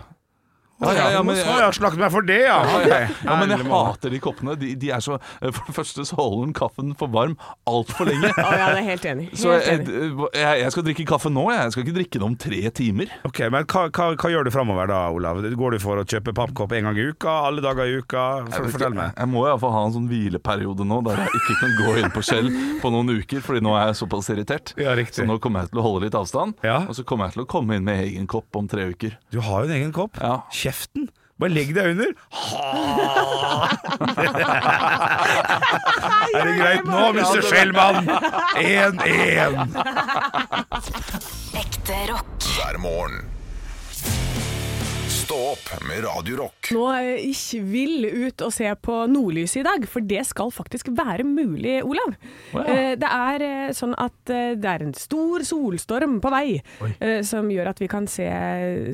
Ja, 0.78 0.92
ja, 0.94 1.06
ja, 1.16 1.22
men, 1.26 1.34
Å, 1.34 1.42
jeg 1.58 1.64
har 1.66 1.74
slaktet 1.74 1.98
meg 1.98 2.12
for 2.14 2.22
det, 2.22 2.36
ja! 2.46 2.58
Okay. 2.78 3.08
Ja, 3.26 3.34
men 3.40 3.50
jeg 3.50 3.64
hater 3.66 4.12
de 4.14 4.18
koppene. 4.22 4.54
De, 4.60 4.68
de 4.78 4.90
er 4.94 5.02
så, 5.02 5.16
for 5.42 5.66
det 5.66 5.74
første 5.74 6.04
så 6.06 6.14
holder 6.18 6.44
den 6.46 6.52
kaffen 6.54 6.92
for 7.00 7.10
varm 7.10 7.34
altfor 7.66 8.06
lenge. 8.06 8.30
Å 8.38 8.52
ja, 8.54 8.68
det 8.76 8.82
er 8.84 8.86
helt 8.86 9.06
enig. 9.10 9.26
Så 9.38 9.56
jeg, 9.56 9.82
jeg, 9.88 10.60
jeg 10.62 10.74
skal 10.74 10.86
drikke 10.86 11.06
kaffe 11.10 11.32
nå, 11.34 11.48
jeg. 11.50 11.64
Jeg 11.66 11.74
skal 11.74 11.84
ikke 11.86 11.96
drikke 11.98 12.20
det 12.22 12.26
om 12.28 12.36
tre 12.38 12.60
timer. 12.78 13.10
Ok, 13.26 13.40
men 13.50 13.66
hva, 13.66 13.82
hva, 13.90 14.06
hva 14.22 14.30
gjør 14.30 14.46
du 14.46 14.52
framover 14.54 14.90
da, 14.92 15.00
Olav? 15.16 15.42
Går 15.58 15.74
du 15.74 15.78
for 15.82 15.98
å 15.98 16.06
kjøpe 16.06 16.34
pappkopp 16.38 16.76
en 16.78 16.86
gang 16.90 17.00
i 17.02 17.08
uka? 17.10 17.34
Alle 17.48 17.64
dager 17.64 17.90
i 17.90 17.98
uka? 17.98 18.28
Jeg, 18.44 18.54
For, 18.54 18.70
fortell 18.76 18.94
meg. 18.96 19.18
jeg 19.18 19.32
må 19.34 19.44
iallfall 19.48 19.74
ha 19.74 19.82
en 19.88 19.96
sånn 19.98 20.06
hvileperiode 20.12 20.86
nå 20.86 21.00
der 21.08 21.24
jeg 21.24 21.42
ikke 21.42 21.58
kan 21.64 21.74
gå 21.82 21.96
inn 22.04 22.14
på 22.14 22.22
kjell 22.30 22.52
på 22.84 22.94
noen 22.94 23.12
uker, 23.18 23.42
Fordi 23.44 23.64
nå 23.66 23.74
er 23.74 23.90
jeg 23.90 23.98
såpass 24.04 24.30
irritert. 24.30 24.76
Ja, 24.78 24.94
riktig. 24.98 25.24
Så 25.24 25.26
nå 25.26 25.40
kommer 25.42 25.66
jeg 25.66 25.74
til 25.74 25.82
å 25.82 25.86
holde 25.88 26.06
litt 26.06 26.16
avstand, 26.18 26.54
Ja. 26.62 26.84
og 26.86 26.94
så 26.94 27.02
kommer 27.08 27.26
jeg 27.32 27.40
til 27.40 27.44
å 27.48 27.50
komme 27.50 27.78
inn 27.80 27.86
med 27.90 28.04
egen 28.06 28.30
kopp 28.30 28.54
om 28.62 28.70
tre 28.70 28.86
uker. 28.94 29.18
Du 29.34 29.40
har 29.42 29.64
jo 29.66 29.72
en 29.72 29.76
egen 29.80 29.92
kopp. 29.96 30.14
Ja. 30.22 30.38
Kjeften. 30.68 31.08
Bare 31.38 31.54
legg 31.54 31.70
deg 31.74 31.86
under. 31.94 32.10
er 36.34 36.44
det 36.44 36.54
greit 36.58 36.84
nå, 36.84 37.12
Mr. 37.16 37.40
Schellmann? 37.46 38.10
1-1. 38.58 39.56
Ekte 41.62 41.96
rock. 42.12 42.48
hver 42.58 42.78
morgen. 42.82 43.37
Stå 45.28 45.36
opp 45.50 45.82
med 45.84 46.06
Radio 46.06 46.38
Rock. 46.38 46.70
Nå 46.72 46.84
ikke 47.28 47.58
vil 47.68 48.06
ut 48.08 48.40
og 48.46 48.52
se 48.54 48.70
på 48.80 48.94
nordlyset 49.12 49.58
i 49.60 49.64
dag, 49.66 49.82
for 49.84 50.00
det 50.08 50.22
skal 50.24 50.48
faktisk 50.56 50.88
være 50.96 51.26
mulig, 51.28 51.82
Olav. 51.84 52.14
Oh, 52.56 52.62
ja. 52.62 52.62
Eh, 52.64 52.94
Det 52.96 53.10
er 53.12 53.44
eh, 53.44 53.72
sånn 53.76 53.92
at 54.00 54.32
eh, 54.32 54.54
det 54.56 54.70
er 54.72 54.86
en 54.86 54.94
stor 54.96 55.44
solstorm 55.44 56.16
på 56.24 56.32
vei, 56.32 56.62
Oi. 56.80 56.94
som 57.28 57.52
gjør 57.52 57.68
at 57.74 57.82
vi 57.84 57.90
kan 57.92 58.08
se, 58.08 58.24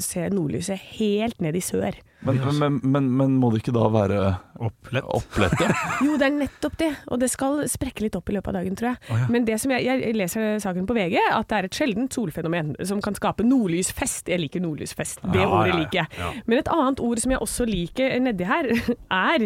se 0.02 0.26
nordlyset 0.34 0.82
helt 0.98 1.38
ned 1.44 1.54
i 1.54 1.62
sør. 1.62 1.94
Men, 2.24 2.38
men, 2.58 2.80
men, 2.82 3.04
men 3.18 3.30
må 3.40 3.50
det 3.52 3.58
ikke 3.62 3.74
da 3.76 3.84
være 3.92 4.18
Opplett. 4.64 5.04
opplette? 5.04 5.66
Jo, 6.06 6.12
det 6.20 6.26
er 6.26 6.30
nettopp 6.38 6.76
det, 6.80 6.88
og 7.12 7.16
det 7.20 7.28
skal 7.32 7.52
sprekke 7.68 8.02
litt 8.06 8.16
opp 8.16 8.28
i 8.32 8.34
løpet 8.36 8.48
av 8.48 8.54
dagen, 8.58 8.74
tror 8.80 8.88
jeg. 8.94 8.98
Men 9.34 9.40
det 9.48 9.56
som 9.60 9.68
jeg, 9.74 9.80
jeg 9.84 10.14
leser 10.16 10.40
saken 10.64 10.84
på 10.88 10.96
VG, 10.96 11.16
at 11.34 11.46
det 11.50 11.56
er 11.58 11.64
et 11.68 11.78
sjeldent 11.80 12.12
solfenomen 12.16 12.66
som 12.88 12.98
kan 13.04 13.14
skape 13.18 13.42
nordlysfest. 13.44 14.24
Jeg 14.32 14.40
liker 14.46 14.60
nordlysfest, 14.64 15.16
det 15.34 15.40
Ja, 15.42 15.46
ordet 15.50 15.68
ja, 15.68 15.72
ja. 15.74 15.78
liker 15.82 15.98
jeg. 16.00 16.08
Men 16.48 16.56
et 16.62 16.70
annet 16.72 16.98
ord 17.04 17.18
som 17.22 17.30
jeg 17.36 17.40
også 17.44 17.62
liker 17.68 18.06
nedi 18.24 18.44
her, 18.48 18.64
er 19.34 19.40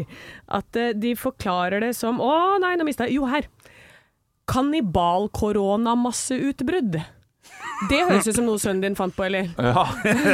at 0.60 0.70
eh, 0.78 0.94
de 0.94 1.10
forklarer 1.18 1.78
det 1.88 1.92
som 1.98 2.20
Å 2.22 2.32
nei, 2.62 2.76
nå 2.78 2.84
mista 2.86 3.04
jeg 3.08 3.14
Jo, 3.18 3.24
her. 3.30 3.44
Kannibal-koronamasseutbrudd. 4.48 6.94
Det 7.86 7.98
høres 8.08 8.26
ut 8.26 8.34
som 8.34 8.46
noe 8.48 8.58
sønnen 8.58 8.80
din 8.82 8.96
fant 8.98 9.14
på, 9.14 9.22
eller? 9.28 9.50
Ja. 9.68 9.84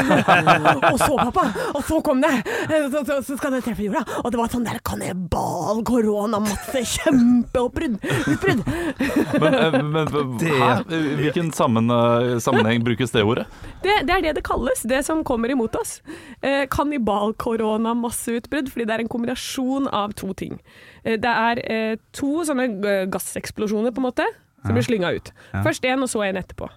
Og 0.94 0.98
så, 1.00 1.10
pappa, 1.18 1.44
og 1.74 1.82
så 1.84 1.98
kom 2.04 2.20
det! 2.22 2.30
Så, 2.68 3.02
så, 3.04 3.18
så 3.26 3.36
skal 3.36 3.52
det 3.56 3.60
treffe 3.66 3.84
jorda. 3.84 4.00
Og 4.22 4.30
det 4.32 4.38
var 4.38 4.52
sånn 4.52 4.64
der 4.64 4.78
kannibal, 4.86 5.82
korona, 5.86 6.40
masse 6.42 6.80
kjempeoppbrudd. 6.94 7.98
Utbrudd. 8.32 8.62
Men, 9.42 9.56
eh, 9.58 9.76
men 9.82 10.12
hvilken 11.20 11.50
sammen, 11.56 11.90
eh, 11.92 12.36
sammenheng 12.44 12.84
brukes 12.86 13.12
det 13.14 13.24
ordet? 13.26 13.46
Det, 13.84 13.98
det 14.08 14.16
er 14.16 14.24
det 14.28 14.36
det 14.38 14.44
kalles, 14.46 14.84
det 14.88 15.02
som 15.06 15.24
kommer 15.26 15.52
imot 15.52 15.76
oss. 15.80 15.98
Eh, 16.40 16.64
kannibal, 16.72 17.34
korona, 17.40 17.92
masseutbrudd. 17.98 18.70
Fordi 18.72 18.88
det 18.88 18.96
er 18.96 19.04
en 19.04 19.12
kombinasjon 19.12 19.90
av 19.92 20.14
to 20.18 20.32
ting. 20.38 20.56
Eh, 21.04 21.18
det 21.20 21.34
er 21.34 21.60
eh, 21.66 21.98
to 22.16 22.46
sånne 22.48 22.70
gasseksplosjoner, 23.12 23.92
på 23.94 24.00
en 24.02 24.08
måte, 24.08 24.30
som 24.64 24.76
blir 24.78 24.86
slynga 24.86 25.12
ut. 25.18 25.34
Først 25.66 25.84
én, 25.84 26.00
og 26.04 26.08
så 26.12 26.24
en 26.28 26.40
etterpå. 26.40 26.70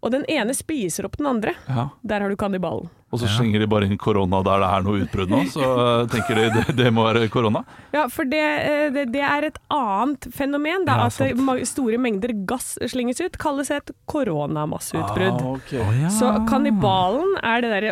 Og 0.00 0.14
den 0.14 0.24
ene 0.32 0.54
spiser 0.56 1.04
opp 1.08 1.18
den 1.20 1.28
andre. 1.28 1.54
Ja. 1.68 1.90
Der 2.02 2.24
har 2.24 2.32
du 2.32 2.36
kannibalen. 2.40 2.88
Og 3.10 3.18
så 3.18 3.26
slenger 3.26 3.58
de 3.58 3.66
bare 3.66 3.88
inn 3.90 3.98
korona 3.98 4.38
der 4.46 4.60
det 4.62 4.66
er 4.70 4.84
noe 4.86 5.00
utbrudd 5.02 5.32
nå, 5.32 5.40
så 5.50 5.64
tenker 6.12 6.38
de 6.38 6.44
det, 6.54 6.74
det 6.78 6.92
må 6.94 7.02
være 7.08 7.24
korona. 7.32 7.64
Ja, 7.90 8.04
for 8.12 8.28
det, 8.30 8.38
eh, 8.38 8.84
det, 8.94 9.08
det 9.10 9.24
er 9.26 9.48
et 9.48 9.58
annet 9.74 10.28
fenomen. 10.34 10.86
Da, 10.86 10.94
Ja, 11.00 11.08
at 11.10 11.66
store 11.66 11.98
mengder 11.98 12.30
gass 12.46 12.76
slenges 12.92 13.18
ut, 13.18 13.34
kalles 13.42 13.72
et 13.74 13.90
koronamasseutbrudd. 14.10 15.42
Ah, 15.42 15.56
ok. 15.56 15.74
Så 16.14 16.30
kannibalen 16.46 17.34
er 17.42 17.66
det 17.66 17.72
der, 17.74 17.88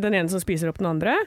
den 0.00 0.14
ene 0.16 0.32
som 0.32 0.40
spiser 0.40 0.72
opp 0.72 0.80
den 0.80 0.88
andre. 0.94 1.18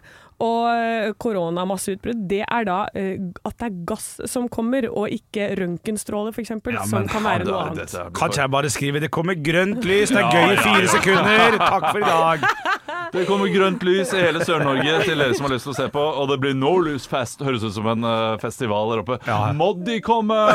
Og 0.44 0.68
eh, 0.70 1.12
koronamasseutbrudd, 1.18 2.28
det 2.30 2.44
er 2.46 2.66
da 2.68 2.78
eh, 2.94 3.18
at 3.48 3.56
det 3.58 3.70
er 3.72 3.78
gass 3.90 4.06
som 4.30 4.46
kommer, 4.54 4.86
og 4.92 5.10
ikke 5.10 5.48
røntgenstråler 5.58 6.36
f.eks., 6.36 6.52
Ja, 6.76 6.84
som 6.86 7.08
kan 7.10 7.26
være 7.26 7.48
noe 7.48 7.64
annet. 7.64 7.80
dette 7.88 8.04
blir 8.06 8.14
Kan 8.20 8.30
ikke 8.30 8.44
jeg 8.44 8.52
bare 8.54 8.70
skrive 8.70 9.00
'det 9.02 9.10
kommer 9.12 9.34
grønt 9.34 9.82
lys', 9.82 10.14
det 10.14 10.22
er 10.22 10.30
gøy 10.30 10.54
i 10.54 10.62
fire 10.62 10.88
sekunder, 10.94 11.58
takk 11.58 11.90
for 11.92 11.98
i 11.98 12.10
dag. 12.12 12.40
Det 13.14 13.24
kommer 13.26 13.48
grønt 13.48 13.84
lys 13.88 14.12
i 14.14 14.20
hele 14.20 14.44
Sør-Norge 14.44 14.98
til 15.06 15.18
dere 15.18 15.34
som 15.34 15.46
har 15.48 15.54
lyst 15.54 15.64
til 15.64 15.72
å 15.72 15.78
se 15.78 15.86
på. 15.94 16.02
Og 16.22 16.28
det 16.28 16.40
blir 16.44 16.54
No 16.54 16.74
Lose 16.84 17.08
Fest. 17.08 17.40
Høres 17.40 17.64
ut 17.64 17.72
som 17.74 17.88
en 17.88 18.04
eh, 18.04 18.38
festival 18.42 18.92
der 18.92 19.00
oppe. 19.00 19.18
Ja. 19.26 19.54
Moddi 19.56 20.02
kommer! 20.04 20.52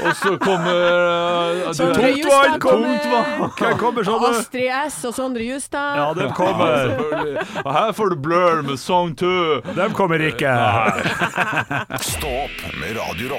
Og 0.00 0.14
så 0.16 0.32
kommer 0.40 0.76
uh, 1.66 1.72
Sondre 1.76 2.10
du- 2.12 2.20
Justad 2.22 2.60
kommer. 2.60 3.76
Kommer 3.80 4.06
sånn? 4.06 4.24
Astrid 4.30 4.70
S 4.86 5.00
og 5.08 5.14
Sondre 5.16 5.44
Justad. 5.44 5.96
Ja, 6.00 6.08
de 6.16 6.28
kommer. 6.36 6.96
Og 7.64 7.70
her 7.74 7.92
får 7.96 8.14
du 8.14 8.16
Blur 8.28 8.62
med 8.66 8.78
Song 8.80 9.14
2. 9.18 9.34
De 9.76 9.88
kommer 9.96 10.24
ikke. 10.30 10.54
Stopp 12.12 12.64
med 12.80 12.96
Radio 12.96 13.36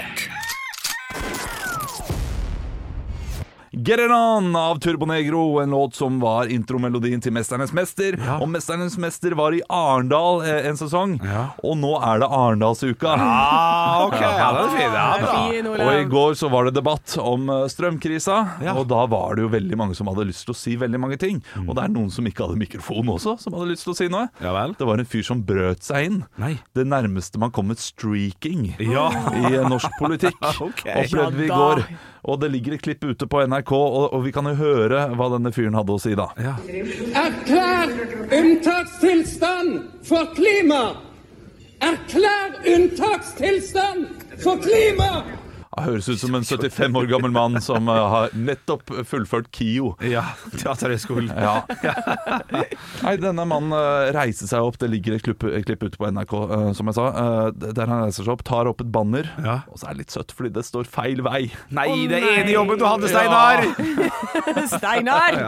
Get 3.73 3.99
It 3.99 4.11
On 4.11 4.55
av 4.55 4.79
Turbonegro, 4.79 5.59
en 5.59 5.69
låt 5.69 5.95
som 5.95 6.17
var 6.19 6.49
intromelodien 6.51 7.21
til 7.23 7.31
Mesternes 7.31 7.71
mester. 7.71 8.17
Og 8.41 8.49
Mesternes 8.51 8.97
mester 8.99 9.31
var 9.39 9.55
i 9.55 9.61
Arendal 9.71 10.41
eh, 10.43 10.65
en 10.67 10.75
sesong, 10.75 11.13
Ja. 11.23 11.45
og 11.63 11.77
nå 11.79 11.93
er 12.03 12.19
det 12.19 12.27
Arendalsuka. 12.27 13.13
Ah, 13.15 14.03
okay. 14.09 14.27
ja, 14.27 14.49
det 14.57 14.65
er 14.65 14.75
fint, 14.75 14.97
Ja, 14.97 15.37
fin, 15.47 15.69
Og 15.71 15.93
i 16.01 16.03
går 16.11 16.35
så 16.35 16.49
var 16.51 16.67
det 16.67 16.73
debatt 16.75 17.15
om 17.23 17.47
eh, 17.49 17.63
strømkrisa, 17.71 18.59
Ja. 18.59 18.75
og 18.75 18.89
da 18.91 19.05
var 19.07 19.35
det 19.39 19.45
jo 19.47 19.53
veldig 19.55 19.79
mange 19.79 19.95
som 19.95 20.11
hadde 20.11 20.27
lyst 20.27 20.43
til 20.49 20.51
å 20.51 20.59
si 20.65 20.75
veldig 20.75 20.99
mange 20.99 21.17
ting. 21.17 21.39
Og 21.63 21.71
det 21.79 21.85
er 21.85 21.95
noen 21.95 22.11
som 22.11 22.27
ikke 22.27 22.43
hadde 22.49 22.59
mikrofon 22.59 23.07
også, 23.15 23.37
som 23.39 23.55
hadde 23.55 23.71
lyst 23.71 23.87
til 23.87 23.95
å 23.95 23.99
si 24.03 24.09
noe. 24.11 24.27
Ja 24.43 24.51
vel. 24.51 24.75
Det 24.75 24.83
var 24.85 24.99
en 24.99 25.07
fyr 25.07 25.23
som 25.23 25.45
brøt 25.47 25.79
seg 25.87 26.09
inn. 26.11 26.23
Nei. 26.35 26.57
Det 26.75 26.83
nærmeste 26.91 27.39
man 27.39 27.55
kom 27.55 27.71
et 27.71 27.79
streaking 27.79 28.73
Ja. 28.83 29.07
i 29.31 29.47
eh, 29.55 29.63
norsk 29.63 29.95
politikk. 29.95 30.35
okay. 30.67 31.05
Opplevde 31.07 31.37
vi 31.39 31.47
i 31.47 31.55
går. 31.55 31.85
Og 32.23 32.37
det 32.41 32.51
ligger 32.53 32.75
et 32.75 32.83
klipp 32.85 33.03
ute 33.03 33.25
på 33.25 33.41
NRK, 33.49 33.71
og, 33.73 34.13
og 34.13 34.25
vi 34.25 34.33
kan 34.35 34.45
jo 34.45 34.53
høre 34.59 35.07
hva 35.17 35.29
denne 35.33 35.51
fyren 35.55 35.77
hadde 35.77 35.95
å 35.95 36.01
si 36.01 36.13
da. 36.17 36.27
Ja. 36.37 36.53
Erklær 37.23 37.93
unntakstilstand 38.37 39.79
for 40.05 40.29
klima! 40.37 40.83
Erklær 41.81 42.59
unntakstilstand 42.69 44.05
for 44.43 44.61
klima! 44.61 45.23
Han 45.77 45.85
høres 45.87 46.09
ut 46.11 46.19
som 46.19 46.35
en 46.35 46.43
75 46.43 46.95
år 46.99 47.05
gammel 47.07 47.31
mann 47.31 47.55
som 47.63 47.87
eh, 47.87 47.99
har 48.13 48.33
nettopp 48.35 48.89
fullført 49.07 49.47
KIO. 49.55 49.93
ja. 50.03 50.23
Teaterhøgskolen. 50.51 51.29
Ja. 51.31 51.61
Nei, 53.01 53.13
denne 53.21 53.45
mannen 53.47 53.71
eh, 53.77 54.09
reiser 54.15 54.49
seg 54.49 54.65
opp. 54.67 54.77
Det 54.81 54.89
ligger 54.91 55.15
et 55.15 55.23
klipp, 55.25 55.45
et 55.47 55.65
klipp 55.67 55.85
ute 55.87 55.99
på 56.01 56.09
NRK, 56.11 56.33
eh, 56.57 56.65
som 56.77 56.91
jeg 56.91 56.97
sa. 56.97 57.05
der 57.55 57.87
han 57.87 58.03
reiser 58.05 58.25
seg 58.27 58.33
opp, 58.35 58.43
tar 58.47 58.67
opp 58.69 58.83
et 58.83 58.91
banner. 58.91 59.29
Ja. 59.45 59.61
Og 59.71 59.79
så 59.79 59.87
er 59.87 59.95
det 59.95 60.03
litt 60.05 60.15
søtt, 60.15 60.33
fordi 60.35 60.51
det 60.57 60.65
står 60.67 60.89
feil 60.91 61.23
vei. 61.25 61.45
Nei, 61.71 61.87
det 62.11 62.19
nei. 62.19 62.33
er 62.33 62.41
ene 62.43 62.55
jobben 62.57 62.81
du 62.81 62.85
hadde, 62.87 63.07
Steinar! 63.11 63.63
Steinar! 64.75 65.39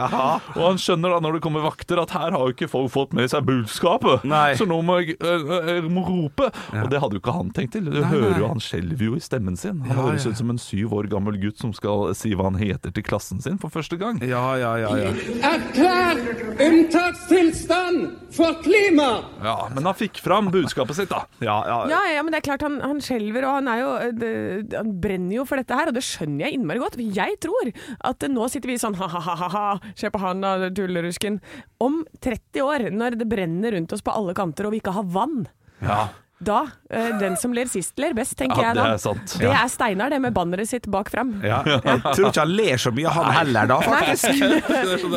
Og 0.56 0.62
han 0.70 0.80
skjønner 0.80 1.14
da 1.14 1.20
når 1.24 1.38
det 1.38 1.44
kommer 1.44 1.64
vakter 1.64 2.00
at 2.02 2.14
her 2.16 2.32
har 2.34 2.48
jo 2.48 2.54
ikke 2.54 2.68
folk 2.72 2.92
fått 2.94 3.14
med 3.16 3.30
seg 3.32 3.44
budskapet. 3.48 4.24
Nei. 4.28 4.54
Så 4.58 4.66
nå 4.68 4.80
må 4.86 4.98
jeg, 5.02 5.18
øh, 5.20 5.54
jeg 5.68 5.84
må 5.92 6.04
rope. 6.08 6.48
Og 6.74 6.90
det 6.92 7.00
hadde 7.02 7.18
jo 7.18 7.22
ikke 7.22 7.36
han 7.36 7.52
tenkt 7.54 7.74
til. 7.76 7.86
Du 7.90 8.00
Nei, 8.00 8.08
hører 8.10 8.32
nei. 8.34 8.40
jo 8.42 8.50
han 8.54 8.62
skjelver 8.64 9.08
jo 9.10 9.18
i 9.18 9.22
stemmen 9.24 9.58
sin. 9.60 9.84
Han 9.90 10.13
Ja, 10.13 10.13
høres 10.14 10.26
ja. 10.26 10.32
ut 10.32 10.40
som 10.40 10.52
en 10.52 10.60
syv 10.60 10.94
år 10.96 11.08
gammel 11.12 11.38
gutt 11.42 11.60
som 11.60 11.72
skal 11.76 12.12
si 12.16 12.32
hva 12.36 12.48
han 12.48 12.58
heter 12.60 12.94
til 12.94 13.04
klassen 13.06 13.42
sin 13.44 13.58
for 13.60 13.72
første 13.74 13.98
gang. 14.00 14.20
Ja, 14.24 14.42
ja, 14.60 14.72
ja, 14.80 14.92
ja. 15.00 15.12
Erklær 15.50 16.20
unntakstilstand 16.64 18.04
for 18.34 18.56
klima! 18.64 19.08
Ja, 19.44 19.56
Men 19.74 19.86
han 19.88 19.96
fikk 19.98 20.20
fram 20.22 20.50
budskapet 20.54 20.98
sitt, 20.98 21.10
da. 21.12 21.24
ja, 21.44 21.56
ja. 21.68 21.78
Ja, 21.90 22.00
ja, 22.16 22.22
men 22.24 22.34
det 22.34 22.42
er 22.42 22.48
klart 22.48 22.64
han, 22.66 22.80
han 22.82 23.02
skjelver, 23.04 23.46
og 23.48 23.58
han 23.60 23.70
er 23.70 23.82
jo 23.82 23.90
det, 24.18 24.32
Han 24.78 24.94
brenner 25.02 25.38
jo 25.38 25.46
for 25.48 25.60
dette 25.60 25.78
her, 25.78 25.90
og 25.90 25.98
det 25.98 26.04
skjønner 26.06 26.46
jeg 26.46 26.58
innmari 26.58 26.82
godt. 26.82 26.98
Jeg 26.98 27.38
tror 27.44 27.70
at 28.10 28.26
nå 28.30 28.48
sitter 28.52 28.72
vi 28.72 28.80
sånn 28.80 28.98
ha-ha-ha, 28.98 29.66
se 29.98 30.10
på 30.10 30.22
han 30.22 30.44
da, 30.44 30.56
tullerusken. 30.74 31.40
Om 31.84 32.02
30 32.24 32.64
år, 32.64 32.88
når 32.94 33.18
det 33.20 33.30
brenner 33.30 33.76
rundt 33.76 33.94
oss 33.94 34.04
på 34.04 34.14
alle 34.14 34.34
kanter 34.36 34.68
og 34.68 34.74
vi 34.76 34.82
ikke 34.82 34.96
har 34.98 35.08
vann, 35.14 35.44
Ja, 35.84 36.06
da 36.44 36.60
eh, 36.90 37.10
Den 37.20 37.36
som 37.40 37.52
ler 37.56 37.66
sist, 37.70 37.94
ler 37.98 38.12
best, 38.16 38.36
tenker 38.38 38.60
Ja, 38.62 38.68
jeg 38.70 38.76
da. 38.78 38.84
det 38.84 38.92
er 38.94 39.02
sant. 39.02 39.36
Det 39.40 39.50
er 39.50 39.68
Steinar, 39.72 40.10
det, 40.14 40.20
med 40.22 40.34
banneret 40.36 40.68
sitt 40.70 40.86
bak 40.92 41.10
fram. 41.12 41.34
Ja. 41.44 41.62
Jeg 41.66 42.00
tror 42.04 42.28
ikke 42.30 42.44
han 42.44 42.54
ler 42.54 42.76
så 42.80 42.92
mye, 42.94 43.08
han 43.16 43.30
heller, 43.38 43.66
da, 43.72 43.80
faktisk. 43.80 44.28
Det 44.64 44.74
er 44.74 44.98
sånn. 44.98 45.14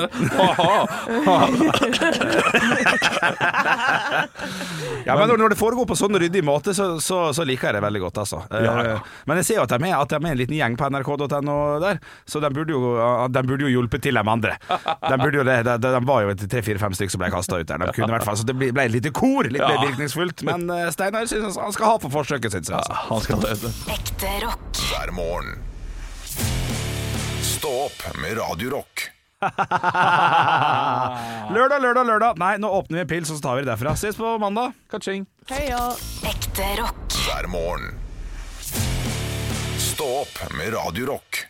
Ja, 5.07 5.15
men 5.15 5.27
når- 5.29 5.37
når 5.39 5.49
det 5.53 5.57
foregår 5.59 5.85
på 5.87 5.95
sånn 5.95 6.15
ryddig 6.19 6.43
måte, 6.43 6.73
så, 6.75 6.99
så, 7.01 7.31
så 7.33 7.45
liker 7.47 7.67
jeg 7.69 7.75
det 7.77 7.81
veldig 7.85 8.01
godt, 8.03 8.17
altså. 8.23 8.41
Ja, 8.51 8.59
ja. 8.63 8.95
Eh, 8.95 8.99
Men 9.27 9.37
jeg 9.39 9.45
ser 9.47 9.55
jo 9.59 9.63
at 9.63 9.69
de 9.71 9.75
er, 9.87 9.95
at 9.95 10.09
de 10.09 10.15
er 10.19 10.31
en 10.31 10.37
liten 10.37 10.55
gjeng 10.57 10.75
på 10.79 10.89
nrk.no 10.91 11.57
der, 11.83 11.99
så 12.27 12.41
de 12.43 12.49
burde, 12.53 12.71
jo, 12.75 12.81
de 13.31 13.43
burde 13.47 13.63
jo 13.67 13.71
hjulpet 13.77 14.01
til 14.03 14.13
de 14.19 14.23
andre. 14.23 14.57
De, 14.67 15.17
burde 15.21 15.37
jo 15.39 15.43
det, 15.47 15.57
de, 15.67 15.77
de 15.83 16.01
var 16.07 16.25
jo 16.27 16.33
tre-fire-fem 16.43 16.93
stykker 16.97 17.11
som 17.15 17.19
ble 17.23 17.31
kasta 17.33 17.59
ut 17.61 17.67
der. 17.69 17.77
De 17.85 17.93
kunne 17.95 18.11
i 18.11 18.15
hvert 18.17 18.27
fall, 18.27 18.37
så 18.39 18.45
det 18.47 18.55
ble, 18.59 18.71
ble 18.75 18.83
et 18.89 18.95
lite 18.97 19.11
kor, 19.15 19.47
litt 19.47 19.63
mer 19.63 19.79
virkningsfullt. 19.85 20.43
Men 20.47 20.67
eh, 20.73 20.89
Steinar 21.17 21.25
synes 21.25 21.57
han 21.57 21.73
skal 21.73 21.85
ha 21.89 21.97
for 21.99 22.13
forsøket 22.13 22.51
sitt. 22.53 22.69
Ja. 22.69 22.81
Han 23.09 23.21
skal 23.23 23.39
det. 23.41 23.55
Ekte 23.89 24.29
rock. 24.45 24.81
hver 24.91 25.11
morgen. 25.15 25.55
Stå 27.41 27.71
opp 27.87 28.03
med 28.21 28.37
Radio 28.37 28.69
Rock. 28.75 29.07
Lørdag, 31.53 31.81
lørdag, 31.81 32.05
lørdag. 32.05 32.37
Nei, 32.41 32.57
nå 32.61 32.69
åpner 32.69 32.99
vi 32.99 33.01
en 33.05 33.09
pils, 33.09 33.31
og 33.33 33.37
så 33.39 33.47
tar 33.47 33.57
vi 33.57 33.65
det 33.65 33.71
derfra. 33.71 33.95
Ses 33.97 34.17
på 34.17 34.37
mandag. 34.41 34.73
Ka-ching. 34.91 35.25
Heia. 35.49 35.81
Ekte 36.29 36.69
rock. 36.81 37.17
hver 37.25 37.49
morgen. 37.49 37.97
Stå 39.81 40.07
opp 40.21 40.41
med 40.57 40.73
Radio 40.77 41.13
Rock. 41.15 41.47